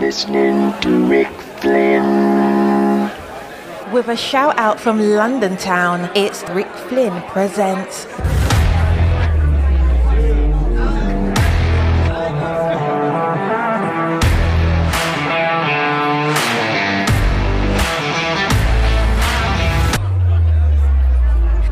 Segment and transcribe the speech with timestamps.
[0.00, 3.10] listening to Rick Flynn.
[3.92, 8.06] With a shout out from London Town, it's Rick Flynn Presents.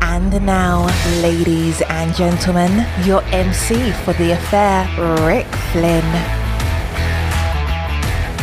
[0.01, 0.87] And now,
[1.21, 4.87] ladies and gentlemen, your MC for the affair,
[5.27, 6.34] Rick Flynn.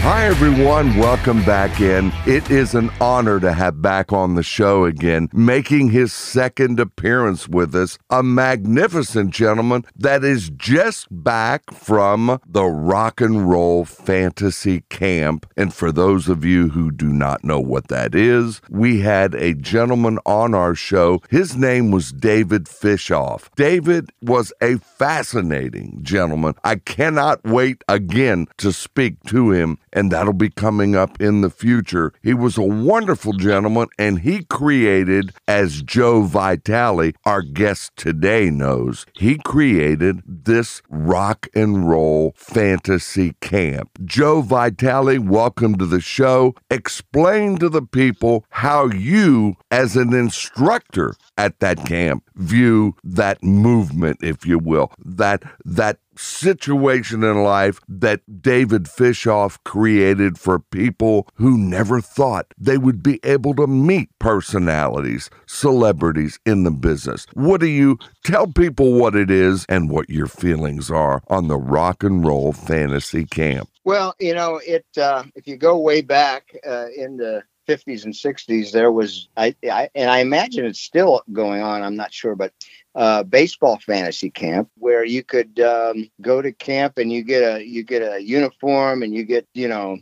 [0.05, 0.97] Hi, everyone.
[0.97, 2.13] Welcome back in.
[2.27, 7.49] It is an honor to have back on the show again, making his second appearance
[7.49, 14.81] with us, a magnificent gentleman that is just back from the rock and roll fantasy
[14.89, 15.47] camp.
[15.57, 19.55] And for those of you who do not know what that is, we had a
[19.55, 21.23] gentleman on our show.
[21.31, 23.55] His name was David Fishof.
[23.55, 26.55] David was a fascinating gentleman.
[26.65, 31.51] I cannot wait again to speak to him and that'll be coming up in the
[31.51, 32.13] future.
[32.23, 39.07] He was a wonderful gentleman, and he created, as Joe Vitale, our guest today, knows,
[39.15, 43.91] he created this rock and roll fantasy camp.
[44.05, 46.55] Joe Vitale, welcome to the show.
[46.71, 54.19] Explain to the people how you, as an instructor at that camp, view that movement,
[54.23, 61.59] if you will, that that situation in life that David Fishof created for people who
[61.59, 67.27] never thought they would be able to meet personalities, celebrities in the business.
[67.35, 71.59] What do you tell people what it is and what your feelings are on the
[71.59, 73.69] rock and roll fantasy camp?
[73.85, 78.15] Well, you know, it uh, if you go way back uh, in the 50s and
[78.15, 81.83] 60s, there was, I, I, and I imagine it's still going on.
[81.83, 82.53] I'm not sure, but
[82.95, 87.65] uh, baseball fantasy camp where you could um, go to camp and you get a
[87.65, 89.99] you get a uniform and you get you know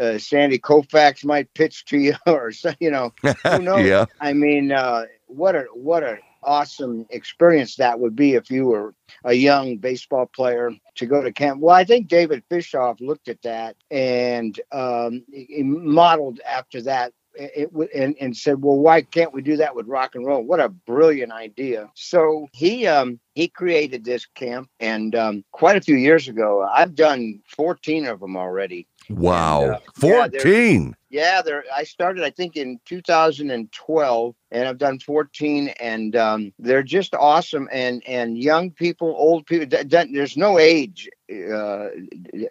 [0.00, 3.86] uh, Sandy Koufax might pitch to you or you know who knows.
[3.86, 4.06] yeah.
[4.20, 8.94] I mean, uh, what a what a awesome experience that would be if you were
[9.24, 11.60] a young baseball player to go to camp.
[11.60, 17.70] Well, I think David Fishof looked at that and um, he modeled after that it,
[17.94, 20.42] and, and said, well, why can't we do that with rock and roll?
[20.42, 21.90] What a brilliant idea.
[21.94, 26.94] So he, um, he created this camp and um, quite a few years ago, I've
[26.94, 28.86] done 14 of them already.
[29.08, 29.62] Wow.
[29.62, 30.96] And, uh, 14.
[31.08, 31.64] Yeah, yeah, there.
[31.74, 37.68] I started, I think, in 2012, and I've done 14, and um, they're just awesome.
[37.72, 41.88] And and young people, old people, th- th- there's no age, uh,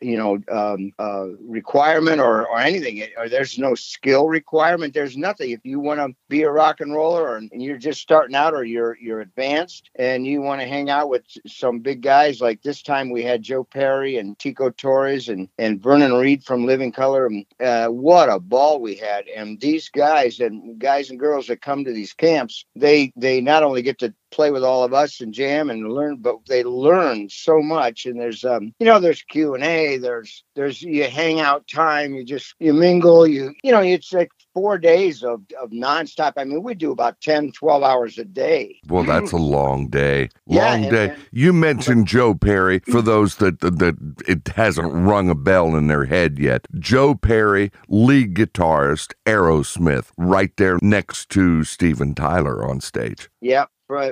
[0.01, 3.03] you know, um, uh, requirement or or anything.
[3.17, 4.95] Or there's no skill requirement.
[4.95, 5.51] There's nothing.
[5.51, 8.55] If you want to be a rock and roller, or, and you're just starting out,
[8.55, 12.63] or you're you're advanced, and you want to hang out with some big guys, like
[12.63, 16.91] this time we had Joe Perry and Tico Torres and and Vernon Reid from Living
[16.91, 17.29] Colour.
[17.59, 19.27] Uh, what a ball we had!
[19.27, 23.63] And these guys and guys and girls that come to these camps, they they not
[23.63, 27.29] only get to play with all of us and jam and learn, but they learn
[27.29, 28.05] so much.
[28.05, 32.13] And there's um, you know, there's Q and A, there's there's you hang out time,
[32.13, 36.33] you just you mingle, you you know, it's like four days of, of nonstop.
[36.37, 38.79] I mean, we do about 10, 12 hours a day.
[38.87, 40.29] Well, that's a long day.
[40.47, 41.09] Long and- day.
[41.09, 43.95] and- you mentioned Joe Perry for those that, that that
[44.27, 46.67] it hasn't rung a bell in their head yet.
[46.79, 53.29] Joe Perry, lead guitarist, Aerosmith, right there next to Steven Tyler on stage.
[53.41, 53.69] Yep,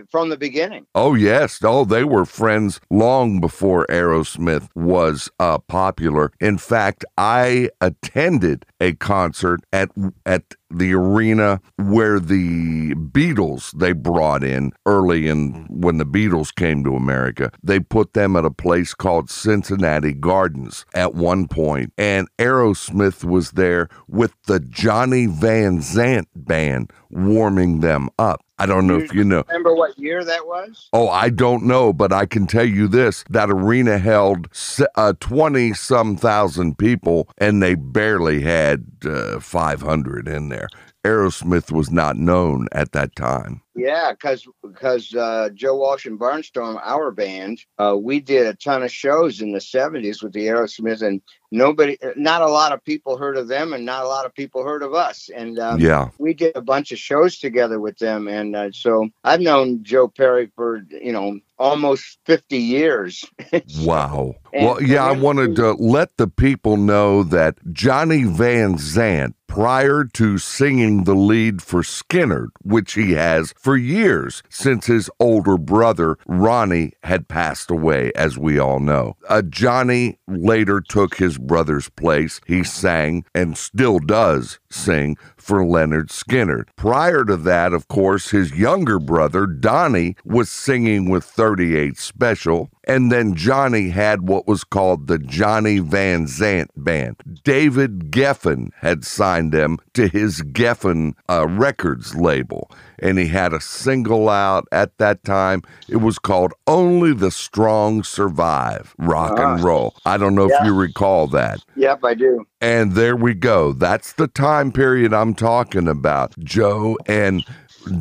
[0.09, 0.85] from the beginning.
[0.95, 6.31] Oh yes, oh they were friends long before Aerosmith was uh, popular.
[6.41, 9.89] In fact, I attended a concert at
[10.25, 16.83] at the arena where the Beatles they brought in early in when the Beatles came
[16.83, 17.51] to America.
[17.63, 23.51] They put them at a place called Cincinnati Gardens at one point, and Aerosmith was
[23.51, 28.41] there with the Johnny Van Zant band warming them up.
[28.61, 29.45] I don't know if you know.
[29.47, 30.89] Remember what year that was?
[30.91, 34.49] Oh, I don't know, but I can tell you this that arena held
[34.95, 38.68] uh, 20 some thousand people, and they barely had
[39.05, 40.67] uh, 500 in there.
[41.05, 43.61] Aerosmith was not known at that time.
[43.75, 48.83] Yeah, because because uh, Joe Walsh and Barnstorm, our band, uh, we did a ton
[48.83, 53.15] of shows in the '70s with the Aerosmith, and nobody, not a lot of people
[53.17, 55.29] heard of them, and not a lot of people heard of us.
[55.33, 56.09] And um, Yeah.
[56.17, 60.09] we did a bunch of shows together with them, and uh, so I've known Joe
[60.09, 63.23] Perry for you know almost 50 years.
[63.79, 64.35] Wow.
[64.53, 70.05] And Well, yeah, I wanted to let the people know that Johnny Van Zant prior
[70.05, 76.17] to singing the lead for Skynyrd, which he has for years since his older brother
[76.27, 79.17] Ronnie had passed away, as we all know.
[79.27, 82.39] Uh, Johnny later took his brother's place.
[82.45, 86.65] He sang and still does sing for Lynyrd Skynyrd.
[86.75, 92.69] Prior to that, of course, his younger brother, Donnie, was singing with 38 Special.
[92.89, 97.17] And then Johnny had what was called the Johnny Van Zant Band.
[97.43, 102.71] David Geffen had signed them to his Geffen uh, Records label.
[102.97, 105.61] And he had a single out at that time.
[105.87, 109.95] It was called Only the Strong Survive Rock and Roll.
[110.03, 110.59] I don't know Yeah.
[110.61, 111.63] if you recall that.
[111.75, 112.43] Yep, I do.
[112.59, 113.71] And there we go.
[113.71, 116.97] That's the time period I'm talking about, Joe.
[117.05, 117.45] And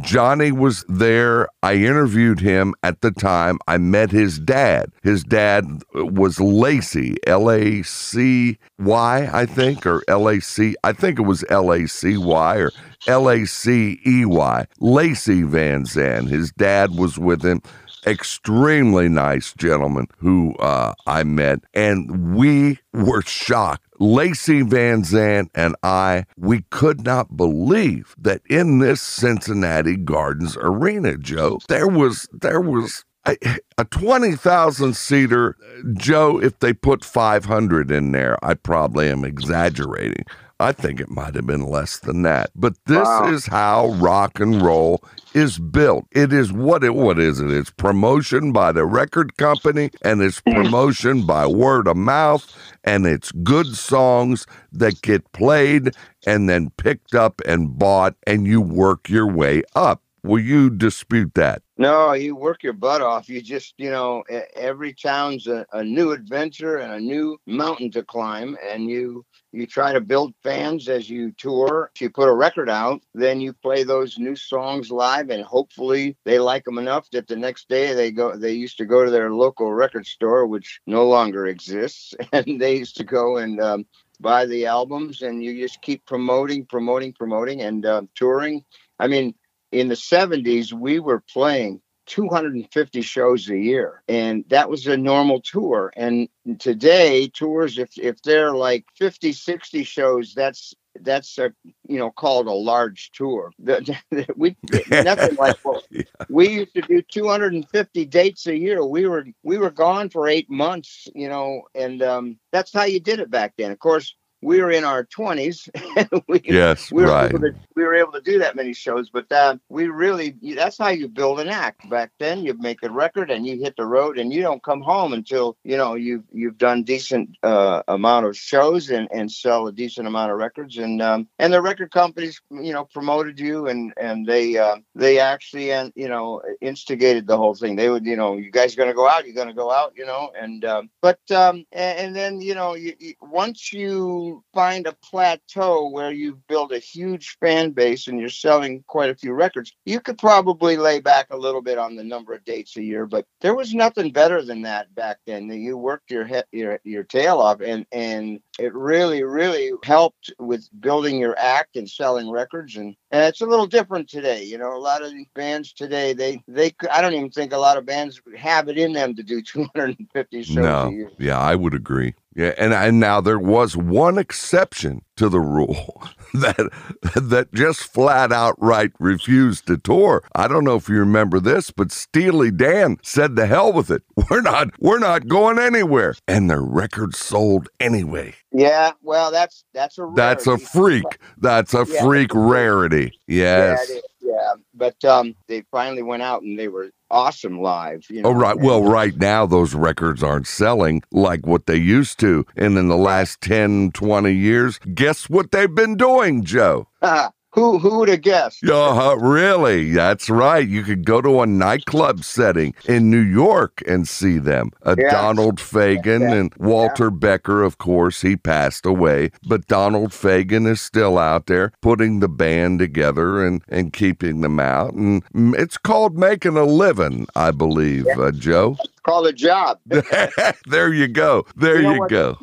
[0.00, 1.48] Johnny was there.
[1.62, 3.58] I interviewed him at the time.
[3.66, 4.90] I met his dad.
[5.02, 5.64] His dad
[5.94, 10.76] was Lacey, L A C Y, I think, or L A C.
[10.84, 12.72] I think it was L A C Y or
[13.06, 14.66] L A C E Y.
[14.80, 16.28] Lacey Van Zant.
[16.28, 17.62] His dad was with him
[18.08, 23.84] extremely nice gentleman who uh, I met, and we were shocked.
[24.00, 31.16] Lacey Van Zant and I, we could not believe that in this Cincinnati Gardens arena,
[31.16, 33.36] Joe, there was there was a,
[33.76, 35.56] a 20,000 seater.
[35.94, 40.24] Joe, if they put 500 in there, I probably am exaggerating.
[40.60, 42.50] I think it might have been less than that.
[42.56, 43.30] But this Wow.
[43.32, 45.02] is how rock and roll
[45.32, 46.06] is built.
[46.10, 47.50] It is what it what is it?
[47.50, 50.54] It's promotion by the record company and it's mm.
[50.54, 52.44] promotion by word of mouth
[52.82, 55.90] and it's good songs that get played
[56.26, 60.02] and then picked up and bought and you work your way up.
[60.24, 61.62] Will you dispute that?
[61.76, 63.28] No, you work your butt off.
[63.28, 64.24] You just, you know,
[64.56, 69.66] every town's a, a new adventure and a new mountain to climb, and you you
[69.66, 71.90] try to build fans as you tour.
[71.94, 76.16] If you put a record out, then you play those new songs live, and hopefully
[76.24, 78.36] they like them enough that the next day they go.
[78.36, 82.76] They used to go to their local record store, which no longer exists, and they
[82.76, 83.60] used to go and.
[83.60, 83.86] Um,
[84.20, 88.64] buy the albums and you just keep promoting promoting promoting and uh, touring
[88.98, 89.32] i mean
[89.70, 94.02] in the 70s we were playing 250 shows a year.
[94.08, 95.92] And that was a normal tour.
[95.96, 96.28] And
[96.58, 101.52] today tours if if they're like 50 60 shows that's that's a
[101.88, 103.52] you know called a large tour.
[103.60, 104.56] The- we
[105.00, 106.02] nothing like what Yeah.
[106.28, 108.84] we used to do 250 dates a year.
[108.84, 113.00] We were we were gone for eight months you know and um that's how you
[113.00, 113.70] did it back then.
[113.72, 117.30] Of course we were in our 20s and we Yes, we were right.
[117.30, 120.78] able to we were able to do that many shows but uh, we really that's
[120.78, 121.88] how you build an act.
[121.88, 124.80] Back then you make a record and you hit the road and you don't come
[124.80, 129.66] home until you know you've you've done decent uh, amount of shows and and sell
[129.66, 130.76] a decent amount of records.
[130.78, 135.18] And um, and the record companies you know promoted you and and they uh, they
[135.18, 137.76] actually and you know instigated the whole thing.
[137.76, 139.26] They would you know you guys are going to go out?
[139.26, 139.94] You're going to go out?
[139.96, 144.27] You know and um, but um, and, and then you know you, you, once you
[144.54, 149.14] find a plateau where you've built a huge fan base and you're selling quite a
[149.14, 152.76] few records, you could probably lay back a little bit on the number of dates
[152.76, 153.06] a year.
[153.06, 155.48] But there was nothing better than that back then.
[155.50, 160.68] You worked your he- your your tail off, and and it really really helped with
[160.80, 162.76] building your act and selling records.
[162.76, 164.44] And and it's a little different today.
[164.44, 167.58] You know, a lot of these bands today, they they I don't even think a
[167.58, 171.10] lot of bands have it in them to do 250 shows a No, year.
[171.18, 172.14] yeah, I would agree.
[172.38, 176.02] Yeah, and and now there was one exception to the rule
[176.34, 176.70] that
[177.16, 180.24] that just flat out right refused to tour.
[180.36, 184.02] I don't know if you remember this, but Steely Dan said the hell with it.
[184.30, 186.14] We're not we're not going anywhere.
[186.28, 188.34] And their record sold anyway.
[188.52, 191.18] Yeah, well, that's that's a That's a freak.
[191.38, 193.12] That's a Yeah, freak rarity.
[193.26, 193.90] Yes.
[193.90, 194.54] is, yeah.
[194.74, 198.04] But um, they finally went out and they were awesome live.
[198.10, 198.28] You know?
[198.28, 198.58] Oh, right.
[198.58, 202.44] Well, right now, those records aren't selling like what they used to.
[202.56, 206.88] And in the last 10, 20 years, guess what they've been doing, Joe?
[207.52, 208.62] who who would have guessed?
[208.68, 209.90] Uh, really?
[209.92, 210.66] That's right.
[210.68, 214.70] You could go to a nightclub setting in New York and see them.
[214.84, 215.10] Uh, Yeah.
[215.10, 216.34] Donald Fagen Yeah.
[216.34, 221.72] and Walter Becker, of course, he passed away, but Donald Fagen is still out there
[221.80, 224.92] putting the band together and, and keeping them out.
[224.94, 228.76] And it's called making a living, I believe, uh, Joe.
[229.04, 229.78] Call a job.
[230.66, 231.46] there you go.
[231.56, 232.10] There You you, know what?
[232.10, 232.36] go.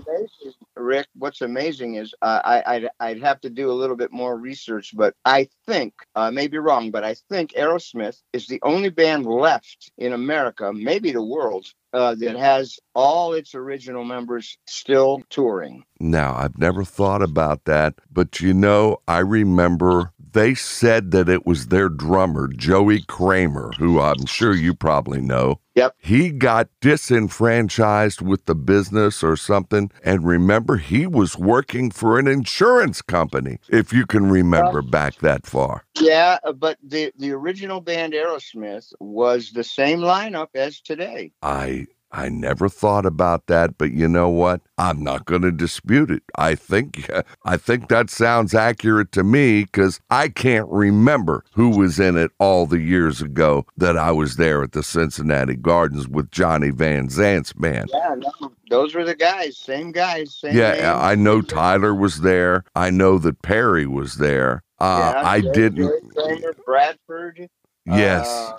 [0.75, 4.37] Rick, what's amazing is uh, I I'd, I'd have to do a little bit more
[4.37, 8.89] research, but I think uh, may be wrong, but I think Aerosmith is the only
[8.89, 15.23] band left in America, maybe the world, uh, that has all its original members still
[15.29, 15.83] touring.
[15.99, 21.45] Now, I've never thought about that, but you know, I remember they said that it
[21.45, 25.61] was their drummer, Joey Kramer, who I'm sure you probably know.
[25.75, 25.95] Yep.
[25.97, 29.91] He got disenfranchised with the business or something.
[30.03, 35.47] And remember, he was working for an insurance company, if you can remember back that
[35.47, 35.85] far.
[35.99, 41.31] Yeah, but the the original band Aerosmith was the same lineup as today.
[41.41, 44.61] I I never thought about that, but you know what?
[44.77, 46.23] I'm not going to dispute it.
[46.37, 47.09] I think
[47.45, 52.31] I think that sounds accurate to me cuz I can't remember who was in it
[52.39, 57.09] all the years ago that I was there at the Cincinnati Gardens with Johnny Van
[57.09, 57.89] Zant's band.
[57.93, 60.55] Yeah, no, those were the guys, same guys, same.
[60.55, 60.83] Yeah, names.
[60.85, 62.63] I know Tyler was there.
[62.75, 64.63] I know that Perry was there.
[64.79, 66.13] Uh, Yeah, I didn't.
[66.13, 67.49] Joey Kramer, Bradford.
[67.85, 68.27] Yes.
[68.27, 68.57] Uh.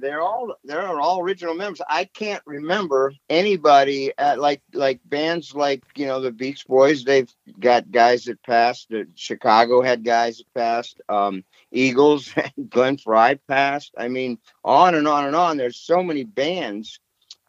[0.00, 1.80] They're all they're all original members.
[1.88, 7.04] I can't remember anybody at like like bands like you know the Beach Boys.
[7.04, 8.88] They've got guys that passed.
[8.90, 11.00] The Chicago had guys that passed.
[11.08, 12.32] Um, Eagles,
[12.70, 13.92] Glenn Frey passed.
[13.98, 15.56] I mean, on and on and on.
[15.56, 17.00] There's so many bands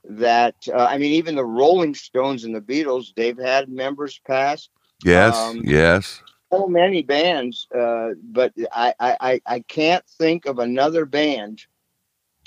[0.06, 4.70] that uh, I mean, even the Rolling Stones and the Beatles, they've had members pass
[5.06, 5.36] Yes.
[5.38, 6.22] um, yes.
[6.52, 11.66] so many bands, uh, but I, I- I can't think of another band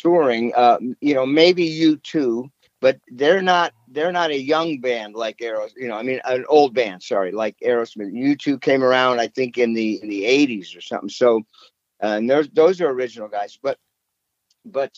[0.03, 0.53] touring.
[0.55, 2.49] Uh, you know, maybe U2,
[2.81, 5.73] but they're not they're not a young band like Aeros.
[5.77, 7.03] You know, I mean, an old band.
[7.03, 8.13] Sorry, like Aerosmith.
[8.13, 11.09] U2 came around, I think, in the in the eighties or something.
[11.09, 11.43] So,
[12.03, 13.59] uh, and those those are original guys.
[13.63, 13.79] But
[14.65, 14.93] but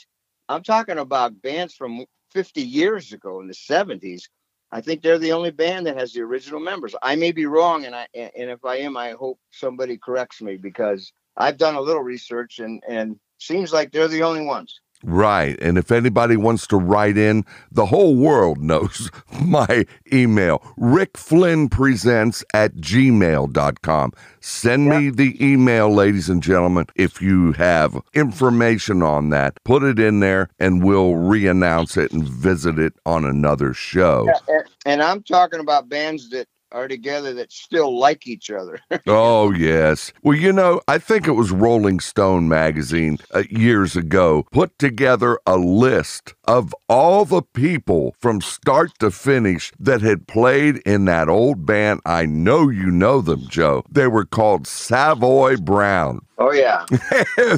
[0.48, 4.24] I'm talking about bands from 50 years ago in the 70s.
[4.72, 6.94] I think they're the only band that has the original members.
[7.00, 10.56] I may be wrong, and I and if I am, I hope somebody corrects me
[10.56, 14.80] because I've done a little research and and seems like they're the only ones.
[15.04, 15.60] Right.
[15.60, 22.74] And if anybody wants to write in, the whole world knows my email, rickflynnpresents at
[22.76, 24.12] gmail.com.
[24.40, 29.62] Send me the email, ladies and gentlemen, if you have information on that.
[29.64, 34.28] Put it in there and we'll re announce it and visit it on another show.
[34.48, 38.80] And, and I'm talking about bands that are together that still like each other.
[39.06, 40.12] Oh, yes.
[40.22, 45.38] Well, you know, I think it was Rolling Stone magazine uh, years ago put together
[45.46, 51.28] a list of all the people from start to finish that had played in that
[51.28, 52.00] old band.
[52.06, 53.84] I know you know them, Joe.
[53.90, 56.20] They were called Savoy Brown.
[56.38, 56.84] oh yeah,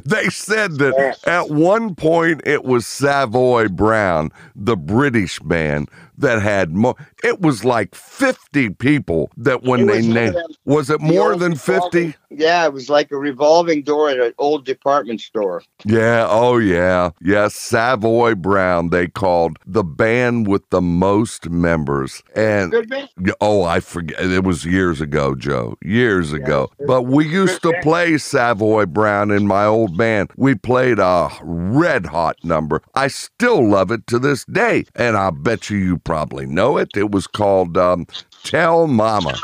[0.05, 6.75] they said that at one point it was Savoy Brown, the British band that had
[6.75, 6.95] more.
[7.23, 10.37] It was like 50 people that when they named.
[10.65, 12.15] Was it more than 50?
[12.31, 15.63] Yeah, it was like a revolving door at an old department store.
[15.85, 17.11] Yeah, oh yeah.
[17.23, 22.23] Yes, Savoy Brown, they called the band with the most members.
[22.35, 23.09] And Good band.
[23.41, 24.21] Oh, I forget.
[24.21, 25.77] It was years ago, Joe.
[25.83, 26.71] Years ago.
[26.87, 30.31] But we used to play Savoy Brown in my old band.
[30.37, 32.83] We played a red hot number.
[32.95, 34.85] I still love it to this day.
[34.95, 36.89] And I bet you you probably know it.
[36.97, 38.07] It was called um,
[38.45, 39.35] Tell Mama.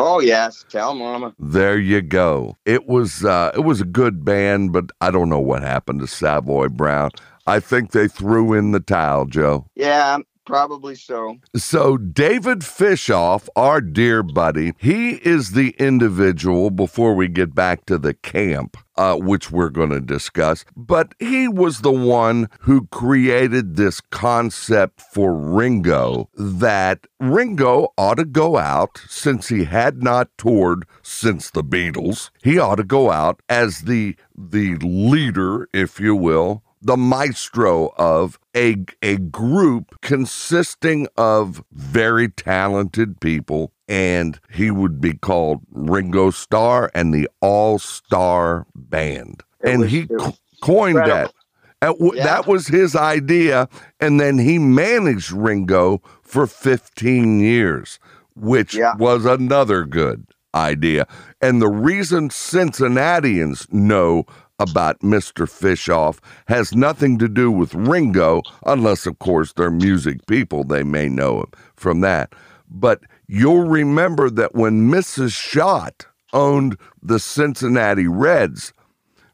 [0.00, 1.34] Oh yes, tell mama.
[1.40, 2.56] There you go.
[2.64, 6.06] It was uh, it was a good band, but I don't know what happened to
[6.06, 7.10] Savoy Brown.
[7.48, 9.66] I think they threw in the towel, Joe.
[9.74, 10.18] Yeah,
[10.48, 11.36] probably so.
[11.54, 17.98] So, David Fishof, our dear buddy, he is the individual before we get back to
[17.98, 20.64] the camp, uh, which we're going to discuss.
[20.74, 28.24] But he was the one who created this concept for Ringo that Ringo ought to
[28.24, 32.30] go out since he had not toured since the Beatles.
[32.42, 38.38] He ought to go out as the the leader, if you will, the maestro of
[38.58, 46.90] a, a group consisting of very talented people, and he would be called Ringo Starr
[46.94, 49.42] and the All Star Band.
[49.62, 51.28] It and was- he co- coined incredible.
[51.28, 51.34] that.
[51.80, 52.24] That w- Yeah.
[52.24, 53.68] That was his idea,
[54.00, 58.00] and then he managed Ringo for 15 years,
[58.34, 58.94] which Yeah.
[58.96, 61.06] was another good idea.
[61.40, 64.24] And the reason Cincinnatians know
[64.58, 65.46] about Mr.
[65.46, 70.64] Fishof has nothing to do with Ringo, unless, of course, they're music people.
[70.64, 72.34] They may know him from that.
[72.70, 75.32] But you'll remember that when Mrs.
[75.32, 78.72] Schott owned the Cincinnati Reds,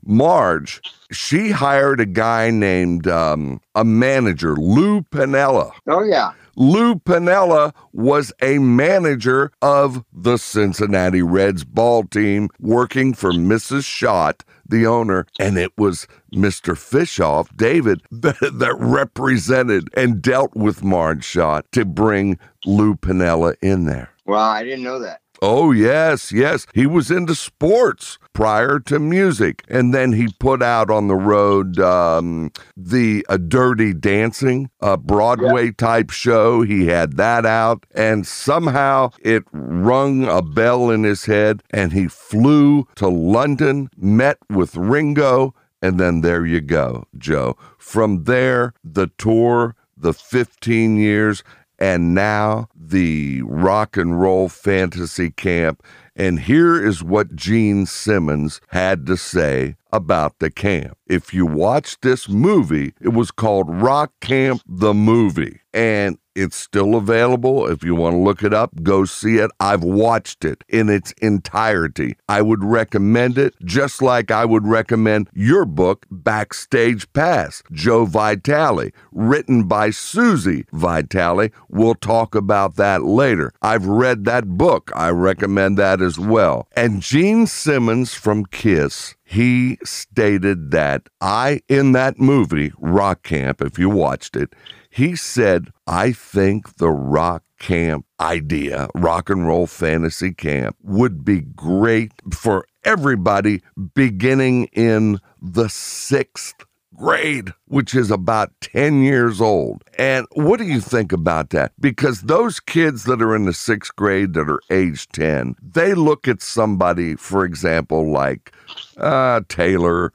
[0.07, 5.73] Marge, she hired a guy named um, a manager, Lou Piniella.
[5.89, 6.33] Oh yeah.
[6.57, 13.85] Lou Piniella was a manager of the Cincinnati Reds ball team working for Mrs.
[13.85, 16.75] Schott, the owner, and it was Mr.
[16.75, 23.85] Fishof, David, that, that represented and dealt with Marge Schott to bring Lou Piniella in
[23.85, 24.11] there.
[24.27, 25.21] Wow, I didn't know that.
[25.43, 26.67] Oh, yes, yes.
[26.75, 29.63] He was into sports prior to music.
[29.69, 35.71] And then he put out on the road um, the uh, Dirty Dancing, a Broadway
[35.71, 36.63] type show.
[36.63, 37.85] He had that out.
[37.95, 41.63] And somehow it rung a bell in his head.
[41.71, 45.55] And he flew to London, met with Ringo.
[45.83, 47.57] And then there you go, Joe.
[47.79, 51.45] From there, the tour, the 15 years,
[51.79, 55.83] and now the rock and roll fantasy camp.
[56.17, 60.99] And here is what Gene Simmons had to say about the camp.
[61.07, 65.61] If you watch this movie, it was called Rock Camp the Movie.
[65.73, 67.67] And it's still available.
[67.67, 69.51] If you want to look it up, go see it.
[69.61, 72.17] I've watched it in its entirety.
[72.29, 78.91] I would recommend it just like I would recommend your book, Backstage Pass, Joe Vitale,
[79.13, 81.51] written by Susie Vitale.
[81.69, 83.53] We'll talk about that later.
[83.63, 84.91] I've read that book.
[84.95, 86.67] I recommend that as well.
[86.77, 93.79] And Gene Simmons from Kiss he stated that I, in that movie, Rock Camp, if
[93.79, 94.55] you watched it,
[94.91, 101.41] he said, I think the rock camp idea, rock and roll fantasy camp, would be
[101.41, 103.63] great for everybody
[103.95, 106.64] beginning in the sixth
[106.95, 109.85] grade, which is about 10 years old.
[109.99, 111.73] And what do you think about that?
[111.81, 116.29] Because those kids that are in the sixth grade that are age 10, they look
[116.29, 118.53] at somebody, for example, like
[118.97, 120.13] uh, Taylor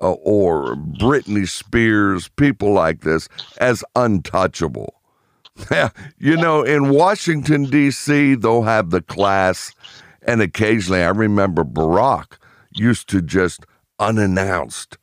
[0.00, 4.94] uh, or Britney Spears, people like this, as untouchable.
[6.18, 9.72] you know, in Washington, D.C., they'll have the class,
[10.22, 12.38] and occasionally I remember Barack
[12.72, 13.66] used to just
[13.98, 14.96] unannounced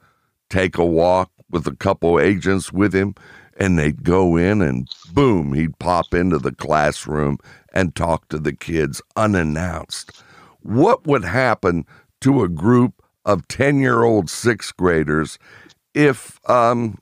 [0.49, 3.15] take a walk with a couple agents with him,
[3.57, 7.37] and they'd go in and boom, he'd pop into the classroom
[7.73, 10.23] and talk to the kids unannounced.
[10.61, 11.85] What would happen
[12.21, 15.37] to a group of 10 year old sixth graders
[15.93, 16.97] if um,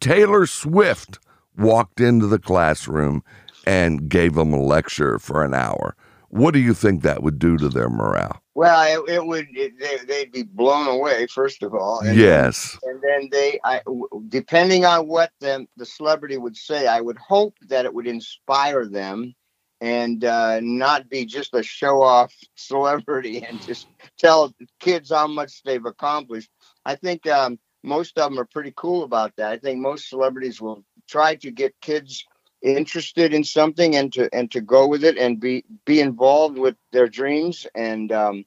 [0.00, 1.18] Taylor Swift
[1.56, 3.22] walked into the classroom
[3.66, 5.96] and gave them a lecture for an hour.
[6.28, 8.42] What do you think that would do to their morale?
[8.54, 9.46] Well, it, it would.
[9.52, 9.74] It,
[10.08, 12.00] they, would be blown away, first of all.
[12.00, 12.78] And yes.
[12.82, 13.80] Then, and then they, I,
[14.28, 18.86] depending on what the, the celebrity would say, I would hope that it would inspire
[18.86, 19.34] them
[19.80, 25.62] and uh, not be just a show off celebrity and just tell kids how much
[25.62, 26.50] they've accomplished.
[26.84, 29.52] I think um, most of them are pretty cool about that.
[29.52, 32.24] I think most celebrities will try to get kids
[32.62, 36.76] interested in something and to and to go with it and be be involved with
[36.92, 38.44] their dreams and um,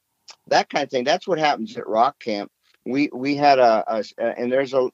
[0.47, 1.03] that kind of thing.
[1.03, 2.51] That's what happens at Rock Camp.
[2.85, 4.03] We we had a, a
[4.39, 4.89] and there's a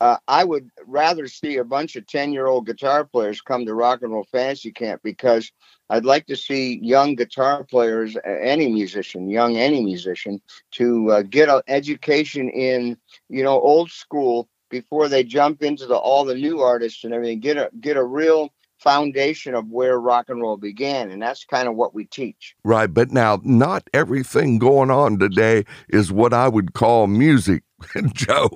[0.00, 3.74] uh, I would rather see a bunch of 10 year old guitar players come to
[3.74, 5.50] Rock and Roll Fantasy Camp because
[5.90, 10.40] I'd like to see young guitar players, any musician, young any musician,
[10.72, 12.96] to uh, get an education in,
[13.28, 17.40] you know, old school before they jump into the all the new artists and everything.
[17.40, 21.68] Get a get a real foundation of where rock and roll began and that's kind
[21.68, 22.54] of what we teach.
[22.64, 27.62] Right but now not everything going on today is what i would call music
[28.12, 28.50] joe.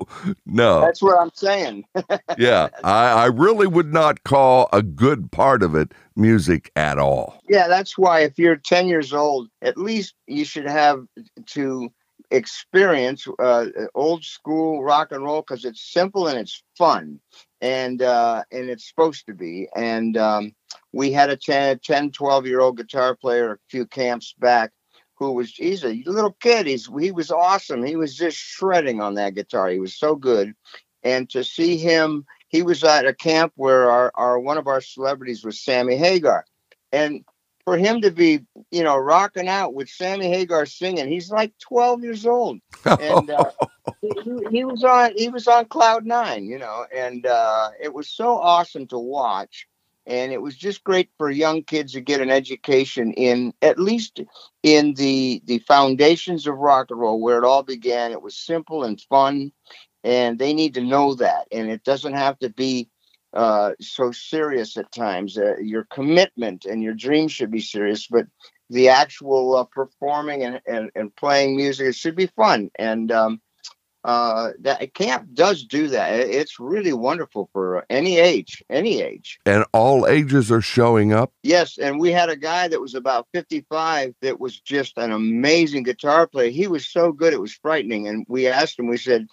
[0.46, 0.80] No.
[0.80, 1.84] That's what i'm saying.
[2.38, 7.40] Yeah I, I really would not call a good part of it music at all.
[7.48, 11.04] Yeah that's why if you're 10 years old at least you should have
[11.46, 11.92] to
[12.32, 17.20] experience uh, old school rock and roll because it's simple and it's fun
[17.60, 20.52] and uh, and it's supposed to be and um,
[20.92, 24.70] we had a 10, 10 12 year old guitar player a few camps back
[25.14, 29.14] who was he's a little kid he's he was awesome he was just shredding on
[29.14, 30.54] that guitar he was so good
[31.02, 34.80] and to see him he was at a camp where our, our one of our
[34.80, 36.44] celebrities was sammy hagar
[36.92, 37.24] and
[37.64, 41.08] for him to be, you know, rocking out with Sammy Hagar singing.
[41.08, 43.50] He's like 12 years old, and uh,
[44.00, 44.10] he,
[44.50, 48.36] he, was on he was on cloud nine, you know, and uh, it was so
[48.36, 49.66] awesome to watch.
[50.04, 54.20] And it was just great for young kids to get an education in at least
[54.64, 58.10] in the the foundations of rock and roll, where it all began.
[58.10, 59.52] It was simple and fun,
[60.02, 61.46] and they need to know that.
[61.52, 62.88] And it doesn't have to be
[63.32, 65.38] uh, so serious at times.
[65.38, 68.26] Uh, your commitment and your dream should be serious, but
[68.70, 72.70] the actual uh, performing and, and, and playing music it should be fun.
[72.78, 73.40] And um,
[74.04, 76.12] uh, that camp does do that.
[76.12, 79.38] It's really wonderful for any age, any age.
[79.46, 81.32] And all ages are showing up.
[81.42, 85.84] Yes, and we had a guy that was about 55 that was just an amazing
[85.84, 86.50] guitar player.
[86.50, 88.08] He was so good, it was frightening.
[88.08, 89.28] And we asked him, we said,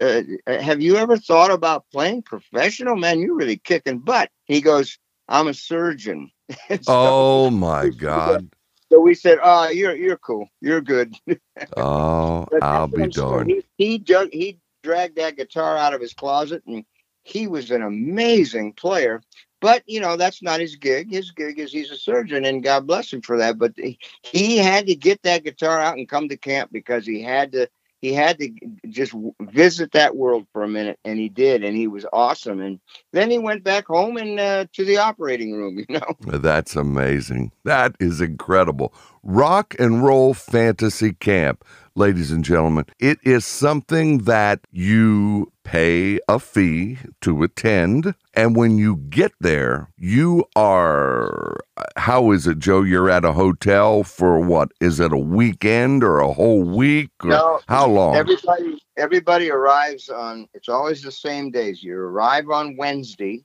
[0.00, 2.96] uh, Have you ever thought about playing professional?
[2.96, 4.30] Man, you're really kicking butt.
[4.44, 4.98] He goes,
[5.28, 6.30] I'm a surgeon.
[6.70, 8.50] So- Oh my God.
[8.92, 10.48] So we said, "Oh, you're you're cool.
[10.60, 11.14] You're good."
[11.76, 13.50] Oh, I'll be darned.
[13.50, 16.84] He he, dug, he dragged that guitar out of his closet, and
[17.22, 19.22] he was an amazing player.
[19.60, 21.10] But you know that's not his gig.
[21.12, 23.58] His gig is he's a surgeon, and God bless him for that.
[23.58, 27.22] But he, he had to get that guitar out and come to camp because he
[27.22, 27.68] had to.
[28.00, 28.50] He had to
[28.88, 32.60] just visit that world for a minute, and he did, and he was awesome.
[32.60, 32.80] And
[33.12, 35.84] then he went back home and uh, to the operating room.
[35.90, 37.52] You know, That's amazing.
[37.64, 38.92] That is incredible.
[39.22, 41.64] Rock and Roll Fantasy Camp,
[42.00, 48.14] ladies and gentlemen, it is something that you pay a fee to attend.
[48.32, 51.58] And when you get there, you are,
[51.96, 52.80] how is it, Joe?
[52.80, 54.72] You're at a hotel for what?
[54.80, 57.10] Is it a weekend or a whole week?
[57.22, 58.16] Or No, how long?
[58.16, 61.82] Everybody everybody arrives on it's always the same days.
[61.82, 63.44] You arrive on Wednesday.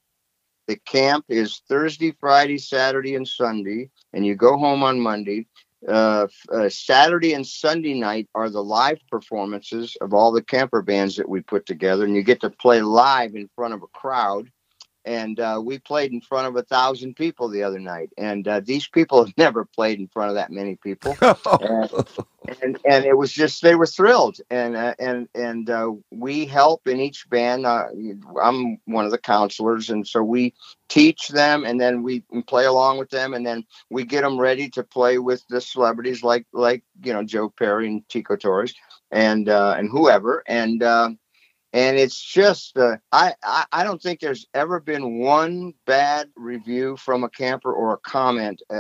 [0.67, 5.45] The camp is Thursday, Friday, Saturday, and Sunday, and you go home on Monday.
[5.88, 11.15] Uh, uh, Saturday and Sunday night are the live performances of all the camper bands
[11.15, 14.49] that we put together, and you get to play live in front of a crowd.
[15.05, 18.59] And uh, we played in front of a thousand people the other night, and uh,
[18.59, 21.15] these people have never played in front of that many people.
[22.47, 24.37] And, and and it was just they were thrilled.
[24.51, 27.65] And uh, and and uh, we help in each band.
[27.65, 27.87] Uh,
[28.41, 30.53] i'm one of the counselors and so we
[30.87, 34.69] teach them and then we play along with them and then we get them ready
[34.69, 38.73] to play with the celebrities like like you know joe perry and tico torres
[39.11, 40.43] and uh, and whoever.
[40.47, 41.11] And uh,
[41.75, 46.95] and it's just uh, I, I I don't think there's ever been one bad review
[46.95, 48.75] from a camper or a comment uh,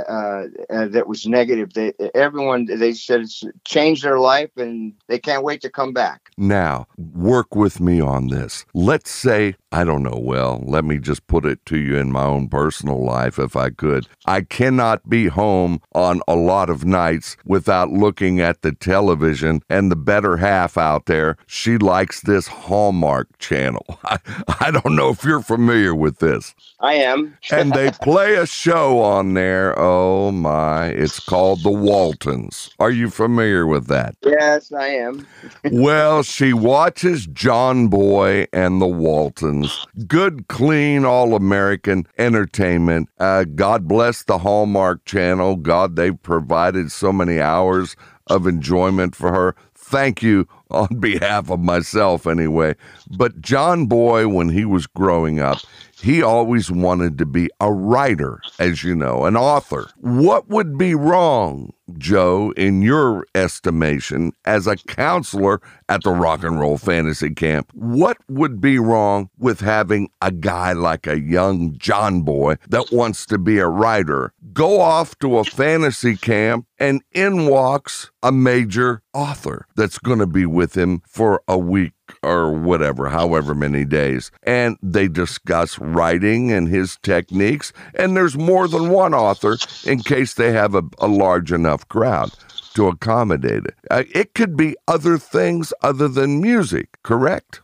[0.69, 1.73] uh, that was negative.
[1.73, 6.31] They everyone they said it's changed their life and they can't wait to come back.
[6.37, 8.65] Now, work with me on this.
[8.73, 12.23] Let's say, I don't know, well, let me just put it to you in my
[12.23, 14.07] own personal life if I could.
[14.25, 19.91] I cannot be home on a lot of nights without looking at the television and
[19.91, 21.37] the better half out there.
[21.47, 22.47] She likes this
[22.85, 23.83] Hallmark channel.
[24.03, 24.19] I,
[24.59, 26.53] I don't know if you're familiar with this.
[26.79, 27.35] I am.
[27.51, 29.73] And they play a show on there.
[29.79, 32.69] Oh my, it's called The Waltons.
[32.79, 34.15] Are you familiar with that?
[34.23, 35.25] yes, I am.
[35.71, 39.85] well, she watches John Boy and the Waltons.
[40.07, 43.09] Good, clean, all American entertainment.
[43.19, 45.55] Uh, God bless the Hallmark Channel.
[45.57, 47.95] God, they've provided so many hours
[48.27, 49.55] of enjoyment for her.
[49.75, 52.75] Thank you on behalf of myself, anyway.
[53.09, 55.59] But John Boy, when he was growing up,
[56.01, 59.89] he always wanted to be a writer, as you know, an author.
[59.97, 66.59] What would be wrong, Joe, in your estimation, as a counselor at the Rock and
[66.59, 67.71] Roll Fantasy Camp?
[67.73, 73.25] What would be wrong with having a guy like a young John Boy that wants
[73.27, 79.01] to be a writer go off to a fantasy camp and in walks a major
[79.13, 84.31] author that's going to be with him for a week or whatever, however many days.
[84.43, 87.73] And they discuss writing and his techniques.
[87.93, 92.31] And there's more than one author in case they have a, a large enough crowd
[92.75, 93.75] to accommodate it.
[93.89, 97.61] Uh, it could be other things other than music, correct?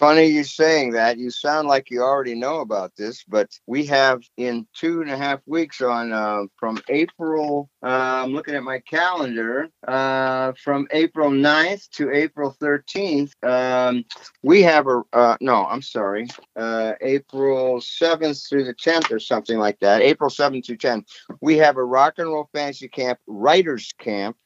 [0.00, 1.18] Funny you saying that.
[1.18, 5.16] You sound like you already know about this, but we have in two and a
[5.18, 7.68] half weeks on uh, from April.
[7.82, 9.68] Uh, I'm looking at my calendar.
[9.86, 14.06] Uh, from April 9th to April 13th, um,
[14.42, 15.66] we have a uh, no.
[15.66, 16.28] I'm sorry.
[16.56, 20.00] Uh, April 7th through the 10th, or something like that.
[20.00, 21.08] April 7th to 10th,
[21.42, 24.38] we have a rock and roll fantasy camp, writers camp,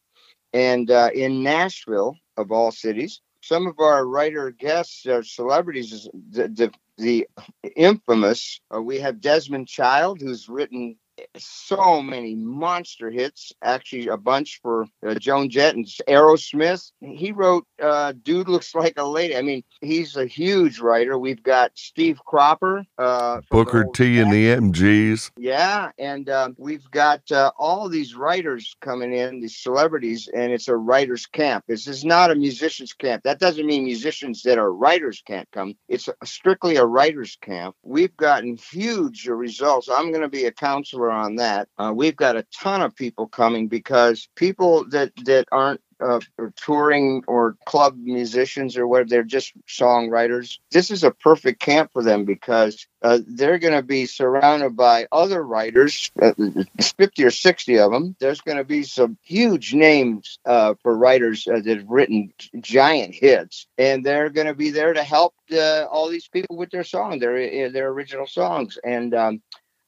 [0.53, 6.09] and uh, in Nashville, of all cities some of our writer guests are celebrities.
[6.31, 7.29] The the, the
[7.77, 8.61] infamous.
[8.75, 10.97] Uh, we have Desmond Child, who's written
[11.37, 13.53] so many monster hits.
[13.63, 16.93] Actually, a bunch for uh, Joan Jett and Aerosmith.
[17.01, 21.19] He wrote uh, "Dude Looks Like a Lady." I mean, he's a huge writer.
[21.19, 25.33] We've got Steve Cropper, uh, Booker T and the MGs.
[25.39, 30.69] yeah, and um, we've got uh, all these writers coming in, these celebrities, and it's
[30.69, 31.65] a writers' camp.
[31.69, 33.23] This is not a musicians' camp.
[33.25, 35.75] That doesn't mean musicians that are writers can't come.
[35.89, 37.77] It's strictly a writers' camp.
[37.83, 39.89] We've gotten huge results.
[39.89, 41.69] I'm going to be a counselor on that.
[41.79, 46.53] Uh, we've got a ton of people coming because people that that aren't uh, or
[46.57, 50.59] touring or club musicians or whatever, they're just songwriters.
[50.71, 55.07] This is a perfect camp for them because uh, they're going to be surrounded by
[55.13, 56.33] other writers, uh,
[56.81, 58.17] 50 or 60 of them.
[58.19, 63.15] There's going to be some huge names uh, for writers uh, that have written giant
[63.15, 66.85] hits, and they're going to be there to help uh, all these people with their
[66.85, 68.79] song, their, their original songs.
[68.85, 69.43] And um,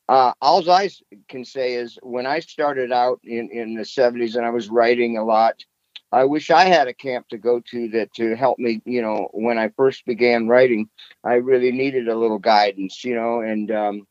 [0.09, 0.91] uh, all I
[1.29, 5.19] can say is when I started out in, in the 70s and I was writing
[5.19, 5.65] a lot,
[6.13, 8.81] I wish I had a camp to go to that to help me.
[8.85, 10.89] You know, when I first began writing,
[11.25, 13.05] I really needed a little guidance.
[13.05, 14.07] You know, and um,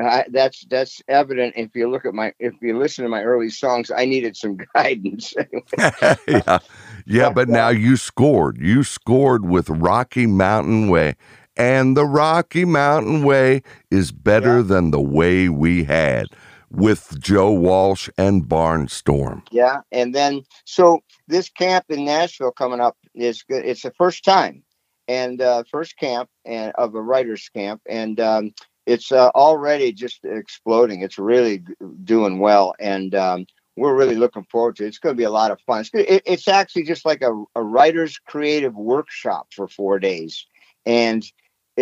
[0.00, 3.50] I, that's that's evident if you look at my if you listen to my early
[3.50, 3.90] songs.
[3.90, 5.34] I needed some guidance.
[6.28, 6.58] yeah,
[7.04, 8.58] yeah, but now you scored.
[8.58, 11.16] You scored with Rocky Mountain Way.
[11.60, 14.62] And the Rocky Mountain Way is better Yeah.
[14.62, 16.28] than the way we had
[16.70, 19.42] with Joe Walsh and Barnstorm.
[19.50, 23.66] Yeah, and then so this camp in Nashville coming up is good.
[23.66, 24.62] It's the first time,
[25.06, 28.54] and uh, first camp and of a writers camp, and um,
[28.86, 31.02] it's uh, already just exploding.
[31.02, 31.62] It's really
[32.04, 33.44] doing well, and um,
[33.76, 34.88] we're really looking forward to it.
[34.88, 35.80] It's going to be a lot of fun.
[35.82, 40.46] It's, it, it's actually just like a, a writers creative workshop for four days,
[40.86, 41.22] and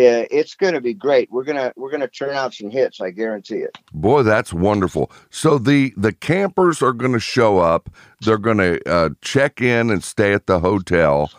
[0.01, 1.29] it's going to be great.
[1.31, 3.01] We're gonna we're gonna turn out some hits.
[3.01, 3.77] I guarantee it.
[3.93, 5.11] Boy, that's wonderful.
[5.29, 7.89] So the the campers are going to show up.
[8.21, 11.31] They're going to uh, check in and stay at the hotel,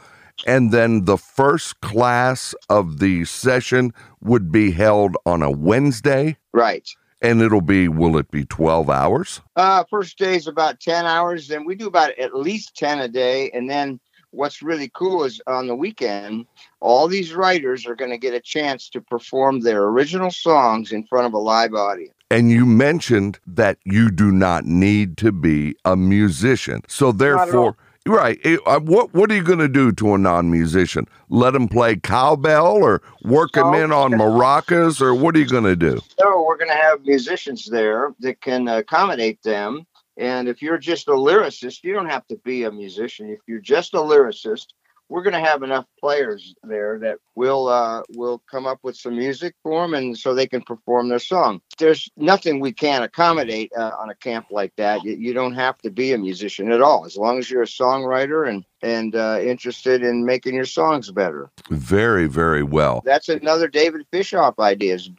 [0.47, 6.89] and then the first class of the session would be held on a Wednesday, Right.
[7.23, 9.41] and it'll be will it be twelve hours?
[9.57, 11.49] Uh, first day is about 10 hours.
[11.49, 13.51] Then we do about at least 10 a day.
[13.53, 16.47] And then what's really cool is on the weekend,
[16.81, 21.07] all these writers are going to get a chance to perform their original songs in
[21.07, 22.15] front of a live audience.
[22.31, 27.77] And you mentioned that you do not need to be a musician, so therefore.
[28.07, 28.41] Right.
[28.67, 31.07] uh, What What are you going to do to a non-musician?
[31.29, 35.65] Let them play cowbell, or work them in on maracas, or what are you going
[35.65, 36.01] to do?
[36.19, 39.87] So we're going to have musicians there that can accommodate them.
[40.17, 43.31] And if you're just a lyricist, you don't have to be a musician.
[43.31, 44.67] If you're just a lyricist,
[45.11, 49.17] we're going to have enough players there that will uh, will come up with some
[49.17, 51.61] music for them, and so they can perform their song.
[51.79, 55.03] There's nothing we can't accommodate uh, on a camp like that.
[55.03, 57.67] You, you don't have to be a musician at all, as long as you're a
[57.67, 61.51] songwriter and and uh, interested in making your songs better.
[61.71, 63.03] Very, very well.
[63.05, 64.95] That's another David Fishof idea.
[64.95, 65.11] Is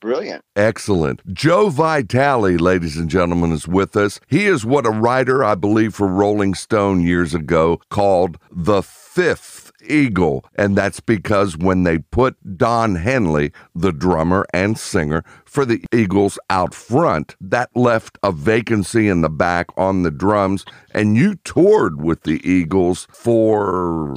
[0.00, 0.44] brilliant.
[0.54, 1.22] Excellent.
[1.32, 4.20] Joe Vitale, ladies and gentlemen, is with us.
[4.26, 9.72] He is what a writer, I believe, for Rolling Stone years ago called the fifth
[9.88, 10.44] eagle.
[10.56, 15.24] And that's because when they put Don Henley, the drummer and singer
[15.56, 20.66] for the Eagles, out front, that left a vacancy in the back on the drums.
[20.90, 24.14] And you toured with the Eagles for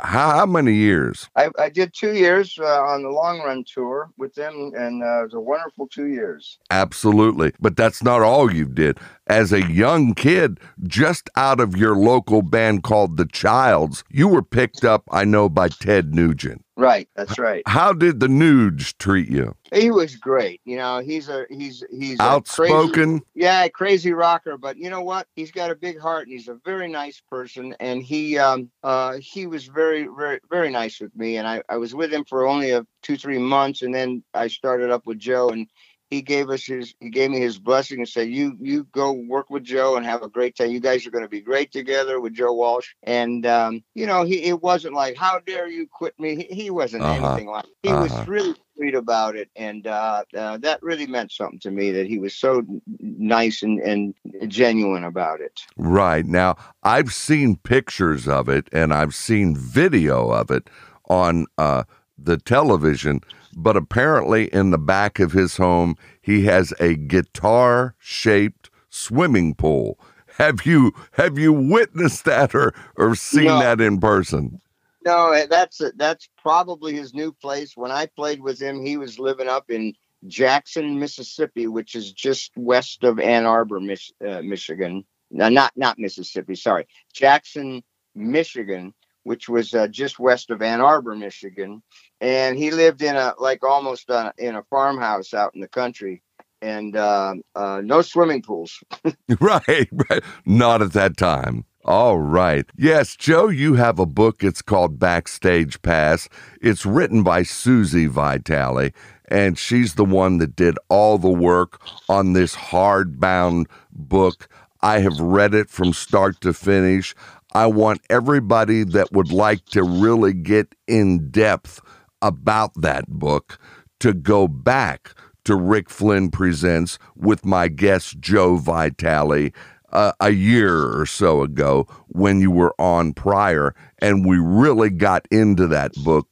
[0.00, 1.28] how, how many years?
[1.36, 5.20] I, I did two years uh, on the long run tour with them, and uh,
[5.20, 6.58] it was a wonderful two years.
[6.70, 7.52] Absolutely.
[7.60, 8.98] But that's not all you did.
[9.26, 14.42] As a young kid, just out of your local band called The Chylds, you were
[14.42, 16.64] picked up, I know, by Ted Nugent.
[16.78, 17.64] Right, that's right.
[17.66, 19.56] How did the Nuge treat you?
[19.72, 20.60] He was great.
[20.64, 23.20] You know, he's a he's he's a crazy, Outspoken?
[23.34, 24.56] yeah, crazy rocker.
[24.56, 25.26] But you know what?
[25.34, 27.74] He's got a big heart, and he's a very nice person.
[27.80, 31.38] And he um uh he was very very very nice with me.
[31.38, 34.46] And I I was with him for only a two three months, and then I
[34.46, 35.66] started up with Joe and.
[36.10, 36.94] He gave us his.
[37.00, 40.22] He gave me his blessing and said, "You, you go work with Joe and have
[40.22, 40.70] a great time.
[40.70, 44.24] You guys are going to be great together with Joe Walsh." And um, you know,
[44.24, 47.26] he it wasn't like, "How dare you quit me?" He, he wasn't Uh-huh.
[47.26, 47.66] anything like.
[47.82, 48.02] He Uh-huh.
[48.02, 51.90] was really sweet about it, and uh, uh, that really meant something to me.
[51.92, 52.62] That he was so
[53.00, 54.14] nice and, and
[54.48, 55.60] genuine about it.
[55.76, 56.24] Right.
[56.24, 60.68] Now, I've seen pictures of it and I've seen video of it
[61.08, 61.84] on uh,
[62.16, 63.20] the television,
[63.56, 69.98] but apparently in the back of his home, he has a guitar shaped swimming pool.
[70.36, 73.58] Have you have you witnessed that or, or seen No.
[73.58, 74.60] that in person?
[75.04, 77.76] No, that's that's probably his new place.
[77.76, 79.94] When I played with him, he was living up in
[80.26, 85.04] Jackson, Mississippi, which is just west of Ann Arbor, Mich- uh, Michigan.
[85.30, 86.54] No, not not Mississippi.
[86.54, 87.82] Sorry, Jackson,
[88.14, 88.92] Michigan,
[89.28, 91.82] which was uh, just west of Ann Arbor, Michigan.
[92.20, 96.22] And he lived in a like almost uh, in a farmhouse out in the country,
[96.62, 98.82] and uh, uh, no swimming pools.
[99.40, 100.24] Right, right.
[100.46, 101.64] Not at that time.
[101.84, 102.66] All right.
[102.76, 104.42] Yes, Joe, you have a book.
[104.44, 106.28] It's called Backstage Pass.
[106.62, 108.92] It's written by Susie Vitale,
[109.28, 114.48] and she's the one that did all the work on this hardbound book.
[114.82, 117.14] I have read it from start to finish.
[117.52, 121.80] I want everybody that would like to really get in depth
[122.20, 123.58] about that book
[124.00, 129.52] to go back to Rick Flynn Presents with my guest Joe Vitale
[129.92, 135.26] uh, a year or so ago when you were on prior, and we really got
[135.30, 136.28] into that book